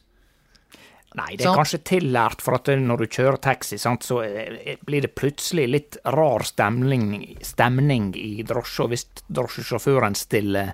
Nei, 1.16 1.38
det 1.40 1.46
er 1.48 1.56
kanskje 1.56 1.80
tillært 1.88 2.44
for 2.44 2.58
at 2.58 2.68
når 2.68 3.06
du 3.06 3.08
kjører 3.08 3.40
taxi, 3.40 3.78
sant, 3.80 4.04
så 4.04 4.20
eh, 4.26 4.76
blir 4.84 5.06
det 5.06 5.14
plutselig 5.16 5.68
litt 5.72 5.98
rar 6.12 6.44
stemning, 6.44 7.38
stemning 7.40 8.12
i 8.20 8.44
drosja 8.44 8.90
hvis 8.92 9.08
drosjesjåføren 9.32 10.18
stiller 10.20 10.74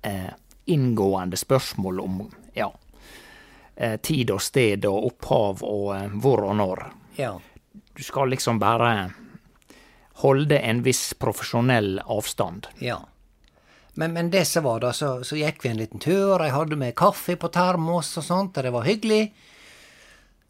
eh, 0.00 0.30
inngående 0.72 1.36
spørsmål 1.36 2.00
om 2.00 2.22
ja, 2.56 2.70
eh, 3.76 3.98
tid 4.00 4.32
og 4.32 4.40
sted 4.40 4.88
og 4.88 5.10
opphav 5.12 5.64
og 5.66 5.88
eh, 5.98 6.06
hvor 6.24 6.46
og 6.48 6.56
når. 6.56 6.86
Ja. 7.20 7.34
Du 7.92 8.00
skal 8.00 8.32
liksom 8.32 8.62
bare 8.62 9.10
holde 10.20 10.58
en 10.58 10.82
viss 10.82 11.14
profesjonell 11.14 12.00
avstand. 12.04 12.68
Ja. 12.78 13.00
Men, 13.94 14.12
men 14.12 14.30
det 14.30 14.44
som 14.44 14.64
var 14.64 14.80
da, 14.80 14.92
så, 14.92 15.24
så 15.24 15.36
gikk 15.36 15.64
vi 15.64 15.68
en 15.68 15.80
liten 15.80 16.00
tur, 16.00 16.40
jeg 16.40 16.54
hadde 16.54 16.78
med 16.80 16.96
kaffe 16.96 17.36
på 17.36 17.50
termos 17.52 18.14
og 18.16 18.24
sånt, 18.24 18.56
og 18.56 18.64
det 18.64 18.72
var 18.72 18.88
hyggelig. 18.88 19.22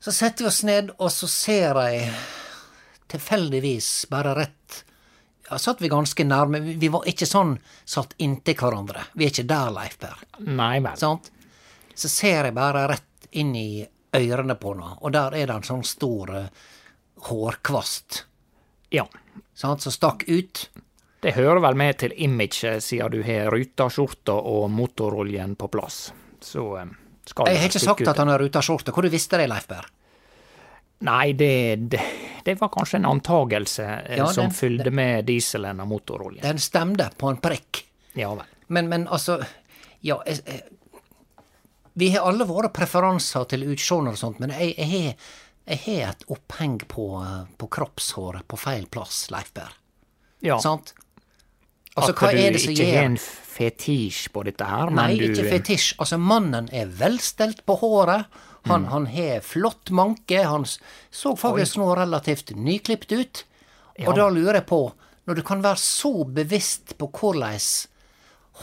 Så 0.02 0.12
setter 0.14 0.44
vi 0.44 0.50
oss 0.50 0.62
ned, 0.66 0.90
og 0.98 1.10
så 1.14 1.28
ser 1.30 1.78
jeg 1.86 2.08
tilfeldigvis 3.12 3.90
bare 4.10 4.34
rett 4.38 4.80
Ja, 5.50 5.58
satt 5.58 5.82
vi 5.82 5.90
ganske 5.92 6.24
nærme, 6.24 6.62
vi 6.62 6.88
var 6.88 7.04
ikke 7.10 7.26
sånn 7.28 7.56
satt 7.84 8.14
inntil 8.24 8.56
hverandre. 8.56 9.02
Vi 9.18 9.26
er 9.26 9.32
ikke 9.34 9.44
der, 9.50 9.72
Leif 9.74 9.98
Per. 10.00 10.22
Nei 10.48 10.78
vel. 10.80 10.96
Sånt? 10.96 11.28
Så 11.94 12.08
ser 12.08 12.48
jeg 12.48 12.54
bare 12.56 12.86
rett 12.88 13.26
inn 13.36 13.50
i 13.58 13.82
ørene 14.16 14.56
på 14.56 14.72
henne, 14.72 14.94
og 15.00 15.12
der 15.12 15.36
er 15.36 15.50
det 15.50 15.58
en 15.58 15.66
sånn 15.66 15.84
stor 15.84 16.32
uh, 16.32 16.46
hårkvast, 17.28 18.24
Ja. 18.92 19.06
Sant, 19.54 19.82
som 19.84 19.92
stakk 19.94 20.24
ut. 20.28 20.68
Det 21.22 21.34
hører 21.36 21.60
vel 21.62 21.76
med 21.78 21.98
til 22.02 22.12
imaget, 22.16 22.82
siden 22.82 23.12
du 23.14 23.20
har 23.22 23.50
ruta 23.54 23.86
skjorta 23.92 24.34
og 24.34 24.70
motoroljen 24.74 25.54
på 25.56 25.68
plass. 25.70 26.08
Så 26.42 26.64
eh, 26.80 26.90
skal 27.30 27.48
Jeg 27.52 27.60
har 27.62 27.68
ikke 27.70 27.82
sagt 27.84 28.00
ut. 28.02 28.08
at 28.10 28.18
han 28.18 28.28
har 28.32 28.42
rutaskjorte. 28.42 28.90
Hvor 28.92 29.06
du 29.06 29.12
visste 29.12 29.38
det, 29.38 29.46
Leif 29.52 29.68
Per? 29.70 29.86
Nei, 31.02 31.32
det, 31.34 31.52
det, 31.90 32.00
det 32.46 32.54
var 32.60 32.68
kanskje 32.74 33.00
en 33.00 33.06
antagelse 33.10 33.86
eh, 34.06 34.18
Ja, 34.18 34.26
som 34.30 34.44
den- 34.50 34.54
fyllde 34.54 34.90
med 34.94 35.24
dieselen 35.30 35.80
og 35.82 35.88
motoroljen. 35.90 36.42
Den 36.42 36.58
stemte 36.62 37.08
på 37.18 37.30
en 37.30 37.40
prikk. 37.42 37.84
Ja 38.18 38.34
vel. 38.34 38.46
Men, 38.68 38.88
men 38.90 39.06
altså 39.08 39.38
Ja, 40.02 40.18
jeg, 40.26 40.42
jeg, 40.46 40.62
vi 41.94 42.08
har 42.14 42.24
alle 42.26 42.44
våre 42.48 42.70
preferanser 42.72 43.44
til 43.50 43.66
utsjående 43.68 44.14
og 44.14 44.18
sånt, 44.18 44.38
men 44.40 44.50
jeg, 44.56 44.72
jeg, 44.78 44.88
har, 44.88 45.32
jeg 45.64 45.78
har 45.84 46.12
et 46.12 46.24
oppheng 46.32 46.80
på, 46.90 47.06
eh, 47.22 47.44
på 47.58 47.68
kroppshåret 47.68 48.46
på 48.48 48.58
feil 48.58 48.86
plass, 48.86 49.30
Leif 49.30 49.52
Berr. 49.54 49.78
Ja, 50.42 50.58
Sant? 50.58 50.94
Altså, 51.94 52.14
at 52.24 52.32
du 52.32 52.70
ikke 52.72 52.86
har 52.88 53.04
en 53.04 53.18
fetisj 53.20 54.30
på 54.32 54.46
dette 54.48 54.64
her, 54.64 54.90
Nei, 54.96 55.12
du 55.20 55.26
ikke 55.26 55.44
fetisj. 55.44 55.92
Altså, 56.00 56.16
mannen 56.16 56.70
er 56.72 56.88
velstelt 56.88 57.66
på 57.68 57.76
håret. 57.82 58.32
Han, 58.70 58.86
han 58.88 59.06
har 59.12 59.42
flott 59.44 59.90
manke. 59.92 60.40
Han 60.48 60.64
så 60.64 61.34
faktisk 61.36 61.76
nå 61.82 61.90
relativt 61.98 62.54
nyklipt 62.56 63.12
ut. 63.12 63.44
Og 64.06 64.16
da 64.16 64.30
lurer 64.32 64.62
jeg 64.62 64.68
på, 64.70 64.80
når 65.28 65.38
du 65.38 65.42
kan 65.44 65.62
være 65.62 65.82
så 65.82 66.24
bevisst 66.24 66.96
på 66.98 67.10
hvordan 67.12 67.60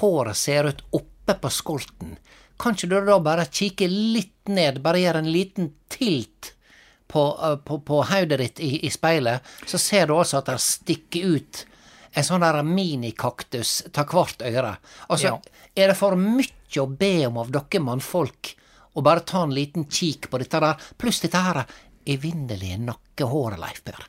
håret 0.01 0.37
ser 0.37 0.71
ut 0.71 0.81
oppe 0.97 1.35
på 1.37 1.51
skolten, 1.53 2.17
kan 2.59 2.73
ikke 2.75 2.89
du 2.91 2.97
da 3.07 3.19
bare 3.23 3.45
kikke 3.45 3.87
litt 3.87 4.49
ned, 4.49 4.81
bare 4.83 4.99
gjøre 5.03 5.21
en 5.21 5.31
liten 5.31 5.69
tilt 5.91 6.55
på, 7.09 7.23
eh, 7.43 7.55
på, 7.65 7.79
på 7.85 8.03
hodet 8.05 8.37
ditt 8.43 8.59
i, 8.63 8.71
i 8.85 8.91
speilet, 8.93 9.41
så 9.65 9.79
ser 9.81 10.07
du 10.07 10.13
altså 10.15 10.39
at 10.39 10.51
det 10.51 10.59
stikker 10.61 11.35
ut 11.35 11.65
en 12.17 12.25
sånn 12.25 12.41
der 12.45 12.61
minikaktus 12.65 13.83
av 13.97 14.07
hvert 14.13 14.41
øre. 14.45 14.75
Altså, 15.09 15.27
Ja. 15.33 15.39
er 15.75 15.91
det 15.91 15.97
for 15.97 16.15
mye 16.17 16.81
å 16.81 16.87
be 16.97 17.11
om 17.27 17.37
av 17.41 17.51
dere 17.53 17.81
mannfolk 17.85 18.55
å 18.97 19.03
bare 19.05 19.21
ta 19.25 19.43
en 19.45 19.53
liten 19.53 19.85
kikk 19.85 20.29
på 20.31 20.39
dette 20.41 20.59
der, 20.63 20.79
pluss 20.97 21.21
dette 21.21 21.37
her 21.41 21.63
evinnelige 22.09 22.79
nakkehåret, 22.81 23.59
Leif 23.61 23.83
Per? 23.85 24.07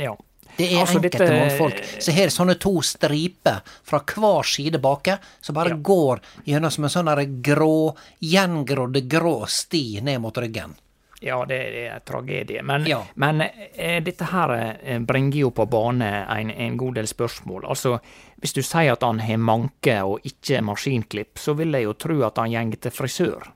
Ja. 0.00 0.14
Det 0.56 0.70
er 0.72 0.78
Altså, 0.80 0.96
enkelte 1.00 1.18
dette- 1.18 1.40
mannfolk 1.40 2.02
som 2.02 2.14
har 2.14 2.28
sånne 2.32 2.54
to 2.58 2.80
striper 2.80 3.60
fra 3.84 3.98
hver 4.00 4.42
side 4.48 4.80
bake, 4.80 5.18
som 5.40 5.54
bare 5.54 5.70
Ja. 5.70 5.76
går 5.76 6.20
gjennom 6.46 6.70
som 6.72 6.84
en 6.84 6.90
sånn 6.90 7.42
grå, 7.42 7.94
gjengrodde 8.22 9.06
grå 9.08 9.46
sti 9.46 10.00
ned 10.00 10.20
mot 10.20 10.34
ryggen. 10.34 10.74
Ja, 11.26 11.40
det 11.48 11.56
er 11.58 11.94
en 11.96 12.04
tragedie. 12.06 12.62
Men, 12.62 12.86
Ja. 12.86 13.00
men 13.16 13.40
eh, 13.42 13.98
dette 14.04 14.24
her 14.30 14.52
eh, 14.82 14.98
bringer 15.02 15.36
jo 15.40 15.50
på 15.50 15.66
bane 15.68 16.08
en, 16.38 16.50
en 16.50 16.76
god 16.78 16.94
del 17.00 17.06
spørsmål. 17.10 17.66
Altså, 17.68 17.98
hvis 18.40 18.52
du 18.54 18.62
sier 18.62 18.92
at 18.94 19.02
han 19.02 19.18
har 19.20 19.36
manke 19.42 19.98
og 20.06 20.20
ikke 20.28 20.62
maskinklipp, 20.62 21.38
så 21.38 21.54
vil 21.58 21.72
jeg 21.74 21.84
jo 21.88 21.92
tro 21.94 22.20
at 22.26 22.38
han 22.38 22.52
går 22.70 22.80
til 22.86 22.94
frisør. 22.94 23.50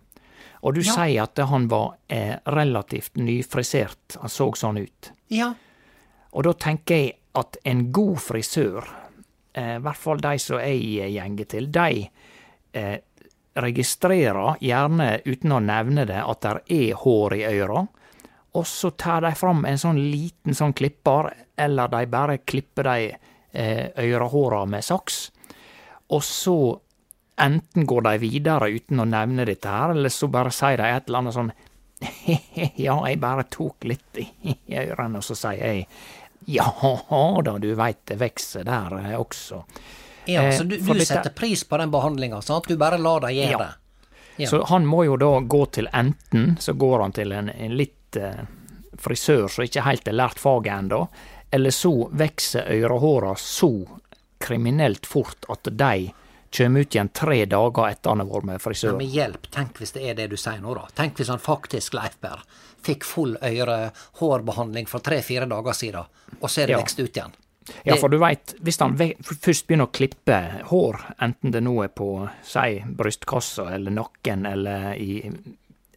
Og 0.63 0.75
du 0.77 0.81
Ja. 0.83 0.93
sier 0.93 1.23
at 1.23 1.39
han 1.49 1.69
var 1.69 1.95
eh, 2.11 2.37
relativt 2.47 3.15
nyfrisert, 3.17 4.19
han 4.21 4.29
så 4.29 4.51
sånn 4.57 4.83
ut. 4.83 5.13
Ja, 5.31 5.55
Og 6.33 6.45
da 6.45 6.53
tenker 6.53 6.95
jeg 6.95 7.15
at 7.35 7.57
en 7.67 7.91
god 7.93 8.19
frisør, 8.23 8.85
eh, 9.55 9.77
i 9.77 9.81
hvert 9.83 9.97
fall 9.99 10.21
de 10.23 10.39
som 10.39 10.59
jeg 10.61 11.11
gjenger 11.15 11.49
til, 11.49 11.67
de 11.75 12.09
eh, 12.75 12.99
registrerer, 13.55 14.61
gjerne 14.63 15.09
uten 15.25 15.53
å 15.53 15.63
nevne 15.65 16.05
det, 16.09 16.21
at 16.23 16.45
det 16.45 16.53
er 16.77 17.01
hår 17.03 17.37
i 17.39 17.43
øra. 17.51 17.87
Og 18.59 18.67
så 18.67 18.91
tar 18.99 19.23
de 19.23 19.33
fram 19.39 19.65
en 19.67 19.79
sånn 19.79 19.99
liten 20.11 20.57
sånn 20.57 20.75
klipper, 20.75 21.31
eller 21.57 21.91
de 21.93 22.05
bare 22.11 22.39
klipper 22.43 22.89
de 22.89 23.11
eh, 23.11 23.91
ørehåra 23.95 24.65
med 24.67 24.85
saks. 24.87 25.29
Og 26.11 26.23
så 26.27 26.57
enten 27.41 27.87
går 27.87 28.07
de 28.09 28.15
videre 28.23 28.71
uten 28.71 29.01
å 29.01 29.09
nevne 29.09 29.47
dette 29.49 29.71
her, 29.71 29.95
eller 29.95 30.13
så 30.13 30.29
bare 30.33 30.53
sier 30.55 30.81
de 30.81 30.89
et 30.91 31.09
eller 31.09 31.23
annet 31.23 31.37
sånn 31.37 31.53
ja, 32.81 32.97
jeg 33.07 33.21
bare 33.21 33.45
tok 33.53 33.85
litt 33.89 34.21
i 34.21 34.27
i 34.73 34.79
ørene, 34.81 35.21
og 35.21 35.27
så 35.27 35.37
sier 35.37 35.61
jeg 35.61 35.87
ja 36.51 36.67
da, 37.47 37.59
du 37.61 37.73
veit 37.77 38.03
det 38.09 38.19
vokser 38.21 38.65
der 38.67 38.97
eh, 39.03 39.17
også. 39.21 39.63
Ja 40.27 40.43
Eh, 40.43 40.57
så 40.59 40.65
du, 40.65 40.77
du 40.77 41.01
setter 41.05 41.31
pris 41.31 41.65
på 41.65 41.77
den 41.79 41.91
behandlinga, 41.91 42.43
sant? 42.43 42.69
Du 42.69 42.77
bare 42.77 42.99
lar 42.99 43.21
dem 43.21 43.31
gjøre 43.31 43.51
Ja. 43.51 43.59
det. 43.59 43.75
Ja. 44.37 44.49
Så 44.51 44.63
han 44.69 44.87
må 44.87 45.05
jo 45.05 45.17
da 45.21 45.41
gå 45.41 45.67
til 45.73 45.89
enten 45.93 46.57
så 46.61 46.73
går 46.73 47.01
han 47.01 47.13
til 47.13 47.33
en, 47.33 47.49
en 47.51 47.75
litt 47.77 48.17
eh, 48.17 48.45
frisør 48.99 49.49
som 49.49 49.65
ikke 49.65 49.83
helt 49.85 50.07
har 50.07 50.15
lært 50.17 50.39
faget 50.39 50.73
ennå, 50.73 51.09
eller 51.51 51.71
så 51.71 51.93
vokser 52.13 52.65
ørehåra 52.71 53.35
så 53.37 53.71
kriminelt 54.41 55.07
fort 55.07 55.45
at 55.49 55.69
de 55.77 56.13
kommer 56.57 56.81
ut 56.81 56.95
igjen 56.95 57.09
tre 57.15 57.45
dager 57.47 57.89
etter 57.91 58.11
han 58.11 58.19
har 58.25 58.27
vært 58.31 58.45
med 58.49 58.55
Ja, 58.55 58.59
frisør. 58.65 58.97
med 58.97 59.07
hjelp, 59.13 59.51
tenk 59.55 59.77
hvis 59.79 59.93
det 59.93 60.03
er 60.09 60.15
det 60.15 60.31
du 60.31 60.37
sier 60.41 60.61
nå, 60.63 60.73
da. 60.75 60.87
Tenk 60.97 61.17
hvis 61.21 61.29
han 61.29 61.39
faktisk, 61.39 61.95
Leif 61.95 62.17
Berr, 62.21 62.41
fikk 62.83 63.05
full 63.05 63.37
ørehårbehandling 63.43 64.89
for 64.89 65.01
tre-fire 65.05 65.47
dager 65.51 65.73
siden, 65.77 66.05
og 66.41 66.49
så 66.51 66.63
er 66.63 66.67
det 66.67 66.73
Ja. 66.73 66.79
vekst 66.83 66.99
ut 67.01 67.17
igjen. 67.17 67.33
Ja, 67.85 67.97
for 67.97 68.09
du 68.09 68.19
veit, 68.19 68.55
hvis 68.61 68.79
han 68.81 68.97
først 68.97 69.67
begynner 69.67 69.87
å 69.89 69.93
klippe 69.93 70.39
hår, 70.71 71.01
enten 71.21 71.51
det 71.53 71.63
nå 71.63 71.75
er 71.85 71.89
på, 71.89 72.29
si, 72.43 72.81
brystkassa 72.87 73.71
eller 73.75 73.91
nakken 73.91 74.47
eller 74.47 74.95
i, 74.95 75.31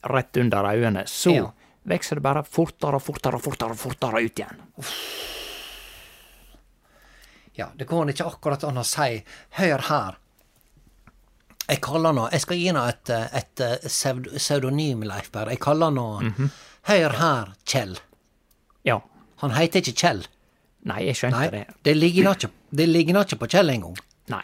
rett 0.03 0.37
under 0.37 0.63
øynene, 0.73 1.03
så 1.07 1.35
Ja. 1.35 1.51
vokser 1.85 2.15
det 2.15 2.23
bare 2.23 2.43
fortere 2.43 2.95
og 2.95 3.01
fortere 3.03 3.35
og 3.35 3.41
fortere, 3.41 3.75
fortere 3.75 4.23
ut 4.25 4.39
igjen. 4.39 4.59
Ja, 7.55 7.67
det 7.77 7.85
går 7.85 8.09
ikke 8.09 8.25
akkurat 8.25 8.63
an 8.63 8.77
å 8.81 8.83
si 8.85 9.23
'hør 9.59 9.81
her'. 9.89 10.15
Jeg 11.69 11.79
kaller 11.81 12.11
nå 12.13 12.29
Jeg 12.31 12.41
skal 12.41 12.57
gi 12.57 12.71
nå 12.71 12.87
et, 12.89 13.09
et, 13.09 13.33
et 13.33 13.59
eh, 13.61 14.35
pseudonym, 14.37 15.03
Leif 15.03 15.31
Berr. 15.31 15.49
Jeg 15.49 15.59
kaller 15.59 15.91
nå 15.91 16.21
Mhm. 16.21 16.49
'Hør 16.87 17.09
her, 17.17 17.53
Kjell'. 17.65 17.99
Ja. 18.83 18.99
Han 19.37 19.51
heter 19.51 19.79
ikke 19.81 19.95
Kjell. 19.95 20.25
Nei, 20.89 20.99
jeg 21.07 21.19
skjønte 21.19 21.39
Nei, 21.39 21.49
det. 21.53 21.63
det 21.87 21.95
ligner 21.95 22.35
ikke, 22.35 22.51
det 22.75 22.87
ligner 22.89 23.23
ikke 23.27 23.39
på 23.43 23.49
Kjell 23.55 23.71
engang. 23.71 23.97
Nei. 24.33 24.43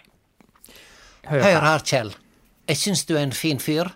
Hør, 1.27 1.43
Hør 1.43 1.65
her. 1.67 1.85
Kjell. 1.85 2.13
Jeg 2.69 2.79
syns 2.79 3.05
du 3.09 3.15
er 3.17 3.25
en 3.25 3.35
fin 3.35 3.59
fyr. 3.61 3.91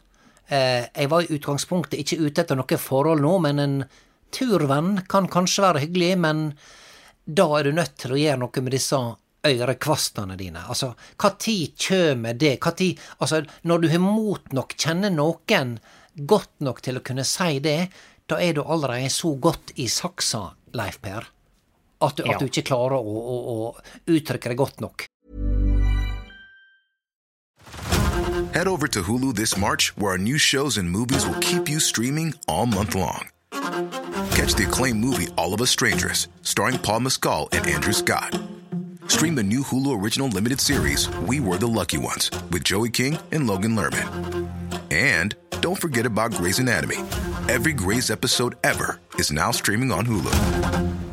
Eh, 0.51 0.85
jeg 0.89 1.09
var 1.11 1.23
i 1.23 1.37
utgangspunktet 1.37 2.01
ikke 2.03 2.19
ute 2.25 2.43
etter 2.43 2.59
noe 2.59 2.79
forhold 2.81 3.23
nå, 3.23 3.33
men 3.45 3.63
en 3.63 3.75
turvenn 4.33 5.03
kan 5.09 5.29
kanskje 5.31 5.63
være 5.63 5.83
hyggelig, 5.85 6.13
men 6.19 6.45
da 7.23 7.45
er 7.57 7.69
du 7.69 7.77
nødt 7.77 7.95
til 8.01 8.15
å 8.15 8.19
gjøre 8.19 8.41
noe 8.41 8.63
med 8.65 8.75
disse 8.75 8.99
ørekvastene 9.43 10.35
dine. 10.39 10.63
Altså, 10.71 10.93
hva 11.19 11.33
tid 11.39 11.75
kjem 11.79 12.27
det? 12.39 12.57
Hva 12.63 12.73
tid 12.75 12.99
Altså, 13.19 13.43
når 13.67 13.83
du 13.83 13.87
har 13.91 14.03
mot 14.03 14.55
nok, 14.55 14.75
kjenner 14.79 15.13
noen 15.13 15.77
godt 16.15 16.53
nok 16.63 16.81
til 16.83 16.99
å 16.99 17.05
kunne 17.05 17.25
si 17.27 17.59
det, 17.63 17.87
da 18.27 18.39
er 18.39 18.55
du 18.55 18.63
allerede 18.63 19.11
så 19.11 19.33
godt 19.35 19.73
i 19.79 19.87
saksa, 19.91 20.53
Leif 20.73 20.99
Per, 21.03 21.27
at 22.07 22.15
du, 22.17 22.23
Ja. 22.25 22.37
du 22.37 22.45
ikke 22.45 22.63
klarer 22.67 22.97
å, 22.97 23.03
å, 23.03 23.37
å 23.53 24.11
uttrykke 24.11 24.49
det 24.53 24.57
godt 24.57 24.81
nok. 24.81 25.05
Head 28.53 28.67
over 28.67 28.87
to 28.87 29.01
Hulu 29.01 29.33
this 29.35 29.57
March, 29.57 29.95
where 29.97 30.11
our 30.11 30.17
new 30.17 30.37
shows 30.37 30.77
and 30.77 30.89
movies 30.89 31.25
will 31.25 31.39
keep 31.41 31.67
you 31.69 31.79
streaming 31.79 32.33
all 32.47 32.65
month 32.67 32.93
long. 32.95 33.29
Catch 34.35 34.53
the 34.55 34.65
acclaimed 34.67 34.99
movie 34.99 35.27
All 35.37 35.53
of 35.53 35.61
Us 35.61 35.71
Strangers, 35.71 36.27
starring 36.41 36.77
Paul 36.77 36.99
Mescal 37.01 37.49
and 37.51 37.65
Andrew 37.67 37.93
Scott. 37.93 38.37
Stream 39.07 39.35
the 39.35 39.43
new 39.43 39.61
Hulu 39.63 39.99
original 40.01 40.27
limited 40.27 40.59
series 40.61 41.09
We 41.27 41.39
Were 41.39 41.57
the 41.57 41.67
Lucky 41.67 41.97
Ones 41.97 42.29
with 42.51 42.63
Joey 42.63 42.89
King 42.89 43.17
and 43.31 43.47
Logan 43.47 43.75
Lerman. 43.75 44.49
And 44.91 45.35
don't 45.61 45.79
forget 45.79 46.05
about 46.05 46.33
Grey's 46.33 46.59
Anatomy. 46.59 46.97
Every 47.49 47.73
Grey's 47.73 48.09
episode 48.11 48.55
ever 48.63 48.99
is 49.17 49.31
now 49.31 49.51
streaming 49.51 49.91
on 49.91 50.05
Hulu. 50.05 51.12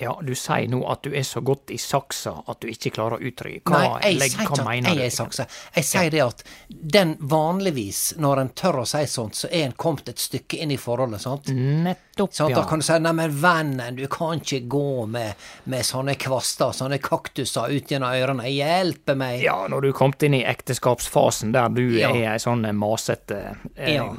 Ja, 0.00 0.12
du 0.22 0.30
sier 0.38 0.68
nå 0.70 0.78
at 0.92 1.02
du 1.02 1.10
er 1.16 1.24
så 1.26 1.40
godt 1.42 1.72
i 1.74 1.76
saksa 1.82 2.36
at 2.46 2.60
du 2.62 2.68
ikke 2.70 2.92
klarer 2.94 3.18
å. 3.18 3.20
Nei, 3.20 3.58
Hva, 3.66 4.00
jeg 4.04 4.14
legg- 4.20 4.30
sier 4.36 4.46
hva 4.46 4.74
ikke 4.76 4.86
at 4.92 4.98
jeg 4.98 5.06
er 5.06 5.10
saksa. 5.16 5.46
Jeg 5.74 5.84
sier 5.88 6.10
det 6.14 6.20
at 6.22 6.42
den 6.70 7.16
vanligvis, 7.18 8.02
når 8.22 8.40
en 8.44 8.48
tør 8.54 8.78
å 8.82 8.86
si 8.86 9.00
sånt, 9.10 9.34
så 9.34 9.48
er 9.50 9.64
en 9.66 9.72
kommet 9.72 10.08
et 10.12 10.22
stykke 10.22 10.60
inn 10.62 10.70
i 10.70 10.76
forholdet, 10.78 11.20
sant? 11.24 11.50
Nettopp, 11.50 12.30
sånn, 12.32 12.50
ja. 12.54 12.60
Da 12.60 12.64
kan 12.70 12.78
du 12.78 12.84
si 12.86 12.98
'nei, 12.98 13.12
men 13.12 13.30
vennen, 13.42 13.96
du 13.96 14.06
kan 14.06 14.38
ikke 14.40 14.68
gå 14.68 15.06
med, 15.08 15.34
med 15.66 15.80
sånne 15.84 16.14
kvaster, 16.16 16.70
sånne 16.72 16.98
kaktuser 17.02 17.68
ut 17.74 17.88
gjennom 17.90 18.14
ørene, 18.14 18.44
hjelpe 18.54 19.16
meg'. 19.16 19.42
Ja, 19.42 19.66
når 19.68 19.80
du 19.82 19.88
er 19.88 19.92
kommet 19.98 20.22
inn 20.22 20.34
i 20.34 20.44
ekteskapsfasen 20.44 21.52
der 21.52 21.68
du 21.68 21.82
Ja. 21.98 22.10
er 22.10 22.32
ei 22.34 22.38
sånn 22.38 22.62
masete 22.76 23.56
eh, 23.76 23.94
Ja. 23.94 24.14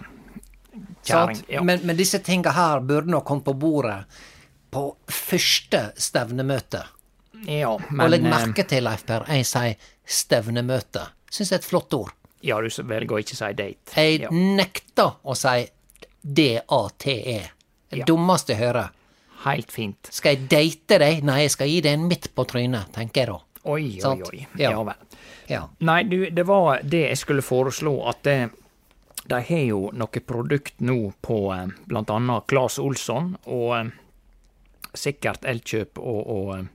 kjerring. 1.06 1.44
Ja. 1.48 1.64
Men, 1.64 1.80
men 1.84 1.96
disse 1.96 2.20
tinga 2.20 2.52
her 2.52 2.80
burde 2.82 3.08
nok 3.10 3.26
kommet 3.26 3.46
på 3.46 3.54
bordet 3.58 4.04
på 4.72 4.96
første 5.10 5.92
stevnemøte. 5.98 6.84
ja, 7.48 7.70
Og 7.70 7.82
men 7.92 8.12
legg 8.12 8.26
eh, 8.26 8.30
merke 8.30 8.64
til, 8.68 8.84
Leif 8.84 9.06
Per, 9.06 9.26
jeg 9.28 9.46
sier 9.46 9.76
stevnemøte. 10.06 11.08
Syns 11.32 11.50
det 11.50 11.56
er 11.60 11.64
et 11.64 11.70
flott 11.70 11.94
ord. 11.94 12.12
Ja, 12.42 12.58
du 12.62 12.70
velger 12.88 13.18
å 13.18 13.20
ikke 13.20 13.36
si 13.36 13.54
date. 13.54 13.94
Jeg 13.96 14.22
Ja. 14.22 14.30
nekter 14.32 15.16
å 15.26 15.36
si 15.36 15.68
D-A-T-E. 16.24 17.40
Det 17.90 17.98
Ja. 18.00 18.06
dummeste 18.06 18.54
jeg 18.54 18.58
hører. 18.60 18.90
Helt 19.46 19.72
fint. 19.72 19.98
Skal 20.12 20.36
jeg 20.36 20.50
date 20.50 21.00
deg? 21.00 21.24
Nei, 21.24 21.42
jeg 21.42 21.52
skal 21.52 21.68
gi 21.68 21.82
deg 21.82 21.94
en 21.94 22.08
midt 22.08 22.28
på 22.36 22.46
trynet, 22.46 22.92
tenker 22.94 23.22
jeg 23.22 23.28
da. 23.28 23.40
Oi, 23.66 23.84
oi, 23.96 24.00
Sant? 24.00 24.28
oi. 24.34 24.48
Ja. 24.58 24.72
Ja 24.72 24.84
vel. 24.84 24.96
Ja. 25.50 25.68
Nei, 25.80 26.04
du, 26.04 26.30
det 26.30 26.46
var 26.46 26.82
det 26.84 27.08
jeg 27.10 27.18
skulle 27.18 27.42
foreslå, 27.42 28.08
at 28.10 28.22
det, 28.24 28.52
de 29.28 29.36
har 29.42 29.64
jo 29.66 29.90
noe 29.94 30.20
produkt 30.26 30.74
nå 30.82 31.14
på 31.22 31.40
bl.a. 31.50 31.68
blant 31.88 32.10
annet 32.10 32.48
Claes 32.48 32.78
Olsson, 32.80 33.38
og 33.48 33.78
eh, 33.78 33.92
sikkert 34.96 35.46
Elkjøp 35.46 35.98
og, 36.00 36.28
og 36.28 36.68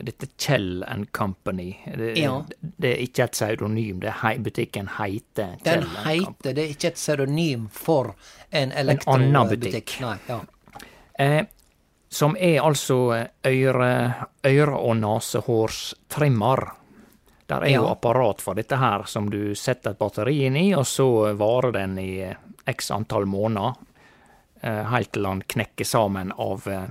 dette 0.00 0.26
Kjell 0.36 0.82
and 0.88 1.06
Company. 1.12 1.76
Det, 1.96 2.16
Ja. 2.18 2.44
det 2.60 2.88
er 2.96 3.02
ikke 3.04 3.24
et 3.28 3.32
pseudonym, 3.36 4.00
det 4.02 4.10
hei, 4.22 4.38
butikken 4.38 4.88
heiter 4.98 5.52
Kjell 5.62 5.84
Den 5.84 5.90
heiter 6.04 6.52
Det 6.54 6.64
er 6.64 6.72
ikke 6.74 6.88
et 6.88 6.94
pseudonym 6.98 7.68
for 7.70 8.14
en 8.50 8.72
annen 8.72 8.78
elektrobutikk. 8.88 9.60
butikk. 9.60 10.00
Nei, 10.00 10.16
ja. 10.28 10.40
Eh, 11.18 11.44
som 12.10 12.36
er 12.38 12.60
altså 12.62 13.28
øre, 13.46 14.14
øre- 14.44 14.78
og 14.78 14.96
nesehårstrimmer. 14.96 16.68
Der 17.46 17.60
er 17.66 17.74
jo 17.74 17.86
apparat 17.90 18.40
for 18.40 18.54
dette 18.54 18.76
her, 18.80 19.02
som 19.06 19.26
du 19.30 19.54
setter 19.54 19.90
et 19.90 19.98
batteri 19.98 20.44
inn 20.46 20.56
i, 20.56 20.72
og 20.74 20.86
så 20.86 21.34
varer 21.36 21.72
den 21.72 21.98
i 21.98 22.20
eh, 22.24 22.36
x 22.66 22.90
antall 22.90 23.26
måneder, 23.26 23.74
eh, 24.62 24.84
helt 24.90 25.12
til 25.12 25.22
den 25.28 25.42
knekker 25.42 25.84
sammen 25.84 26.32
av 26.40 26.66
eh, 26.68 26.86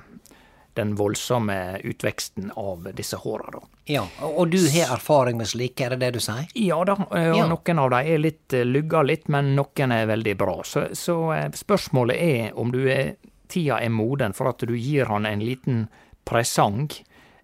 den 0.76 0.96
voldsomme 0.96 1.80
utveksten 1.84 2.52
av 2.58 2.88
disse 2.98 3.18
håra, 3.22 3.62
ja. 3.86 4.06
Og 4.22 4.48
du 4.50 4.58
har 4.72 4.94
erfaring 4.96 5.38
med 5.38 5.48
slike, 5.48 5.86
er 5.86 5.90
det 5.94 6.00
det 6.06 6.12
du 6.16 6.20
sier? 6.24 6.46
Ja 6.56 6.80
da, 6.88 6.94
eh, 7.12 7.30
og 7.32 7.38
Ja. 7.38 7.48
noen 7.52 7.80
av 7.80 7.90
dem 7.92 8.08
er 8.14 8.18
litt 8.18 8.54
eh, 8.54 8.64
lugga 8.66 9.02
litt, 9.04 9.28
men 9.28 9.56
noen 9.56 9.92
er 9.92 10.06
veldig 10.08 10.38
bra. 10.38 10.56
Så, 10.64 10.86
så 10.96 11.18
eh, 11.34 11.50
spørsmålet 11.52 12.16
er 12.16 12.54
om 12.60 12.72
du 12.72 12.80
er, 12.90 13.16
tida 13.48 13.82
er 13.84 13.90
moden 13.90 14.34
for 14.34 14.50
at 14.50 14.64
du 14.66 14.74
gir 14.78 15.06
han 15.12 15.26
en 15.26 15.44
liten 15.44 15.88
presang, 16.26 16.88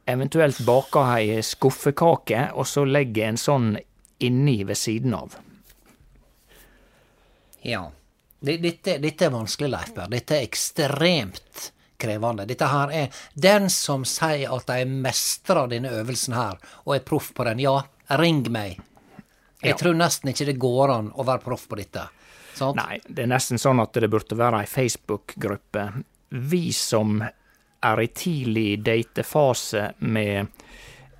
eventuelt 0.08 0.60
baker 0.66 1.12
ei 1.18 1.42
skuffekake, 1.44 2.50
og 2.56 2.66
så 2.66 2.86
legger 2.88 3.28
en 3.28 3.38
sånn 3.38 3.78
inni 4.20 4.64
ved 4.64 4.78
siden 4.78 5.14
av. 5.14 5.36
Ja. 7.62 7.92
Dette, 8.40 8.98
dette 9.04 9.26
er 9.28 9.34
vanskelig, 9.36 9.70
Leif 9.74 9.92
Berr. 9.94 10.08
Dette 10.08 10.38
er 10.38 10.46
ekstremt 10.48 11.72
krevende. 12.00 12.46
Dette 12.50 12.68
her 12.72 12.92
er 12.92 13.10
Den 13.36 13.70
som 13.70 14.06
sier 14.08 14.52
at 14.56 14.66
de 14.72 14.86
mestrer 14.90 15.68
denne 15.72 15.92
øvelsen 16.02 16.34
her, 16.38 16.58
og 16.86 16.96
er 16.96 17.04
proff 17.06 17.34
på 17.38 17.46
den, 17.46 17.60
ja, 17.64 17.82
ring 18.20 18.46
meg. 18.52 18.80
Jeg 19.62 19.74
Ja. 19.74 19.76
tror 19.78 19.94
nesten 20.00 20.30
ikke 20.32 20.46
det 20.46 20.60
går 20.60 20.90
an 20.96 21.12
å 21.12 21.26
være 21.26 21.44
proff 21.44 21.68
på 21.68 21.76
dette. 21.76 22.08
Sant? 22.56 22.76
Nei, 22.76 23.00
det 23.08 23.24
er 23.24 23.28
nesten 23.28 23.58
sånn 23.60 23.80
at 23.82 23.94
det 23.94 24.10
burde 24.10 24.36
være 24.36 24.62
ei 24.64 24.66
Facebook-gruppe. 24.66 26.04
Vi 26.32 26.72
som 26.74 27.22
er 27.84 28.02
i 28.02 28.08
tidlig 28.08 28.84
datefase 28.84 29.94
med 30.00 30.48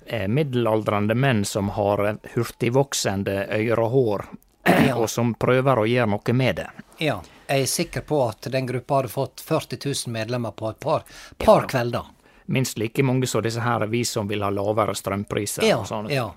eh, 0.06 0.26
middelaldrende 0.28 1.14
menn 1.14 1.44
som 1.44 1.68
har 1.76 2.18
hurtigvoksende 2.34 3.46
ørehår, 3.56 4.24
og 5.00 5.06
som 5.10 5.34
prøver 5.34 5.78
å 5.78 5.86
gjøre 5.88 6.10
noe 6.12 6.32
med 6.36 6.56
det. 6.56 6.68
Ja. 6.98 7.20
Jeg 7.50 7.64
er 7.64 7.66
sikker 7.66 8.04
på 8.06 8.20
at 8.28 8.46
den 8.54 8.66
gruppa 8.68 9.00
hadde 9.00 9.10
fått 9.10 9.40
40 9.42 9.80
000 10.06 10.12
medlemmer 10.14 10.52
på 10.54 10.68
et 10.70 10.78
par, 10.80 11.02
par 11.42 11.66
kvelder. 11.70 12.06
Minst 12.46 12.78
like 12.78 13.02
mange 13.02 13.26
som 13.30 13.42
disse 13.42 13.62
her, 13.62 13.82
vi 13.90 14.04
som 14.06 14.28
vil 14.30 14.42
ha 14.46 14.50
lavere 14.54 14.94
strømpriser. 14.94 15.66
Ja, 15.66 15.80
og 15.82 15.88
sånt. 15.90 16.10
ja. 16.14 16.28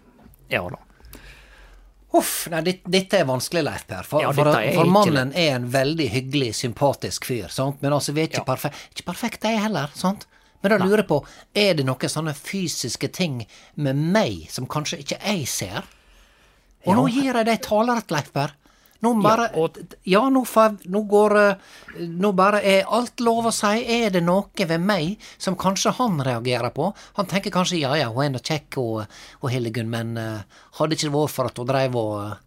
ja 0.49 0.63
da. 0.73 0.79
Uff, 2.13 2.47
nei, 2.53 2.61
dit- 2.61 2.83
dette 2.85 3.17
er 3.17 3.25
vanskelig, 3.25 3.63
Leif 3.65 3.87
Per. 3.89 4.03
For, 4.05 4.21
Ja, 4.21 4.31
for, 4.33 4.49
for 4.75 4.85
mannen 4.89 5.31
ikke 5.33 5.39
er 5.49 5.55
en 5.55 5.69
veldig 5.73 6.09
hyggelig, 6.13 6.51
sympatisk 6.59 7.25
fyr. 7.25 7.47
Sant? 7.49 7.81
Men 7.81 7.93
altså, 7.93 8.13
vi 8.13 8.21
er 8.21 8.27
ikke 8.29 8.43
Ja. 8.43 8.49
perfekte. 8.49 8.77
Ikke 8.93 9.05
perfekte, 9.07 9.49
jeg 9.49 9.61
heller. 9.63 9.89
sant? 9.97 10.27
Men 10.61 10.69
da 10.71 10.77
lurer 10.85 11.01
jeg 11.01 11.07
på, 11.09 11.25
er 11.55 11.73
det 11.73 11.85
noen 11.85 12.09
sånne 12.09 12.33
fysiske 12.37 13.09
ting 13.11 13.45
med 13.75 13.95
meg 13.97 14.45
som 14.49 14.65
kanskje 14.67 14.99
ikke 15.01 15.17
jeg 15.25 15.47
ser? 15.47 15.81
Og 16.85 16.95
nå 16.95 17.07
gir 17.09 17.33
jeg 17.33 17.45
deg 17.45 17.61
talerett, 17.61 18.11
Leif 18.11 18.31
Per. 18.31 18.53
Nå 19.03 19.13
bare 19.21 19.49
Ja, 19.51 19.61
og- 19.61 19.77
Ja, 20.07 20.21
nå, 20.29 20.43
nå 20.95 21.01
går 21.11 21.35
eh, 21.41 21.55
Nå 22.07 22.31
bare 22.33 22.61
er 22.63 22.85
alt 22.87 23.19
lov 23.19 23.45
å 23.45 23.53
si. 23.53 23.83
Er 23.83 24.09
det 24.09 24.23
noe 24.23 24.49
ved 24.55 24.81
meg 24.81 25.17
som 25.37 25.55
kanskje 25.55 25.93
han 25.99 26.17
reagerer 26.23 26.71
på? 26.73 26.93
Han 27.19 27.25
tenker 27.25 27.51
kanskje 27.51 27.79
ja 27.81 27.93
ja, 27.99 28.09
hun 28.09 28.25
er 28.25 28.29
nå 28.33 28.39
kjekk 28.39 28.77
og, 28.81 29.05
og 29.41 29.51
Hildegunn, 29.51 29.89
men 29.89 30.17
uh, 30.17 30.41
hadde 30.79 30.95
ikke 30.95 31.09
det 31.09 31.13
vært 31.13 31.35
for 31.35 31.45
at 31.51 31.57
hun 31.57 31.67
dreiv 31.67 31.95
og 31.99 32.13
eh, 32.23 32.37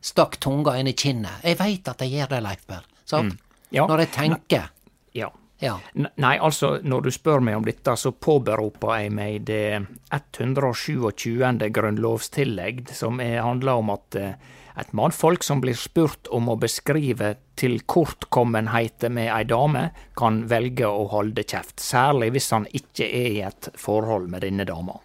stakk 0.00 0.38
tunga 0.40 0.78
inn 0.78 0.88
i 0.88 0.94
kinnet. 0.96 1.42
Jeg 1.42 1.58
veit 1.58 1.88
at 1.88 2.00
jeg 2.00 2.14
gjør 2.16 2.28
det, 2.36 2.42
Leif 2.46 2.66
Per. 2.66 2.84
Sant? 3.04 3.34
Mm. 3.34 3.38
Ja. 3.74 3.86
Når 3.90 4.04
jeg 4.04 4.12
tenker. 4.14 4.70
Ja. 5.12 5.30
Ja. 5.62 5.78
Nei, 5.94 6.34
altså, 6.42 6.78
når 6.82 7.06
du 7.06 7.10
spør 7.14 7.40
meg 7.40 7.56
om 7.56 7.64
dette, 7.64 7.94
så 7.96 8.10
påberoper 8.12 8.98
jeg 9.00 9.12
meg 9.14 9.44
det 9.48 9.86
127. 10.12 11.70
grunnlovstillegg, 11.72 12.88
som 12.92 13.20
er, 13.22 13.38
handler 13.42 13.80
om 13.80 13.92
at 13.94 14.18
eh, 14.20 14.34
et 14.80 14.92
mannfolk 14.92 15.42
som 15.46 15.60
blir 15.62 15.76
spurt 15.78 16.26
om 16.34 16.48
å 16.50 16.56
beskrive 16.58 17.36
tilkortkommenheter 17.60 19.08
med 19.10 19.30
ei 19.36 19.44
dame, 19.44 19.88
kan 20.18 20.42
velge 20.50 20.86
å 20.88 21.06
holde 21.12 21.44
kjeft, 21.46 21.78
særlig 21.80 22.32
hvis 22.34 22.50
han 22.54 22.66
ikke 22.74 23.06
er 23.06 23.28
i 23.30 23.42
et 23.46 23.68
forhold 23.78 24.28
med 24.30 24.42
denne 24.46 24.66
dama. 24.66 24.98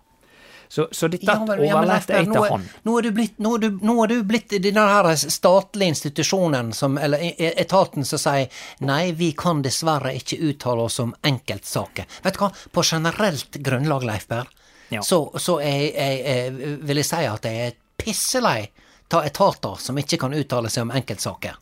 Så, 0.70 0.88
så 0.92 1.08
dette 1.10 1.26
Ja, 1.26 1.40
men- 1.46 1.64
ja, 1.66 1.80
men 1.82 1.88
nå 2.30 2.44
er-. 2.46 2.66
Nå 2.86 2.98
er 3.00 3.02
du 3.02 3.12
blitt, 3.12 3.40
nå 3.42 3.56
er 3.56 3.60
du, 3.60 3.70
nå 3.82 4.04
er 4.04 4.08
du 4.12 4.24
blitt 4.24 4.54
i 4.54 4.60
denne 4.62 4.84
her 4.86 5.16
statlige 5.16 5.90
institusjonen, 5.96 6.74
som, 6.74 6.98
eller 6.98 7.18
e- 7.18 7.34
e- 7.40 7.54
etaten 7.58 8.06
som 8.06 8.20
sier 8.22 8.50
nei, 8.86 9.12
vi 9.12 9.32
kan 9.34 9.64
dessverre 9.66 10.14
ikke 10.14 10.38
uttale 10.52 10.82
oss 10.86 11.00
om 11.00 11.16
enkeltsaker. 11.26 12.06
Vet 12.24 12.34
du 12.38 12.40
hva, 12.44 12.52
på 12.72 12.84
generelt 12.86 13.58
grunnlag, 13.66 14.04
Leif 14.06 14.28
Berr, 14.28 14.46
Ja. 14.92 15.02
så, 15.02 15.32
så 15.38 15.60
jeg, 15.62 15.94
jeg, 15.96 16.22
jeg, 16.26 16.78
vil 16.86 16.98
jeg 16.98 17.06
si 17.06 17.26
at 17.26 17.44
jeg 17.46 17.68
er 17.68 17.76
pisselei 17.98 18.70
av 19.14 19.26
etater 19.26 19.76
som 19.80 19.98
ikke 19.98 20.20
kan 20.20 20.34
uttale 20.34 20.70
seg 20.70 20.84
om 20.88 20.92
enkeltsaker. 20.92 21.58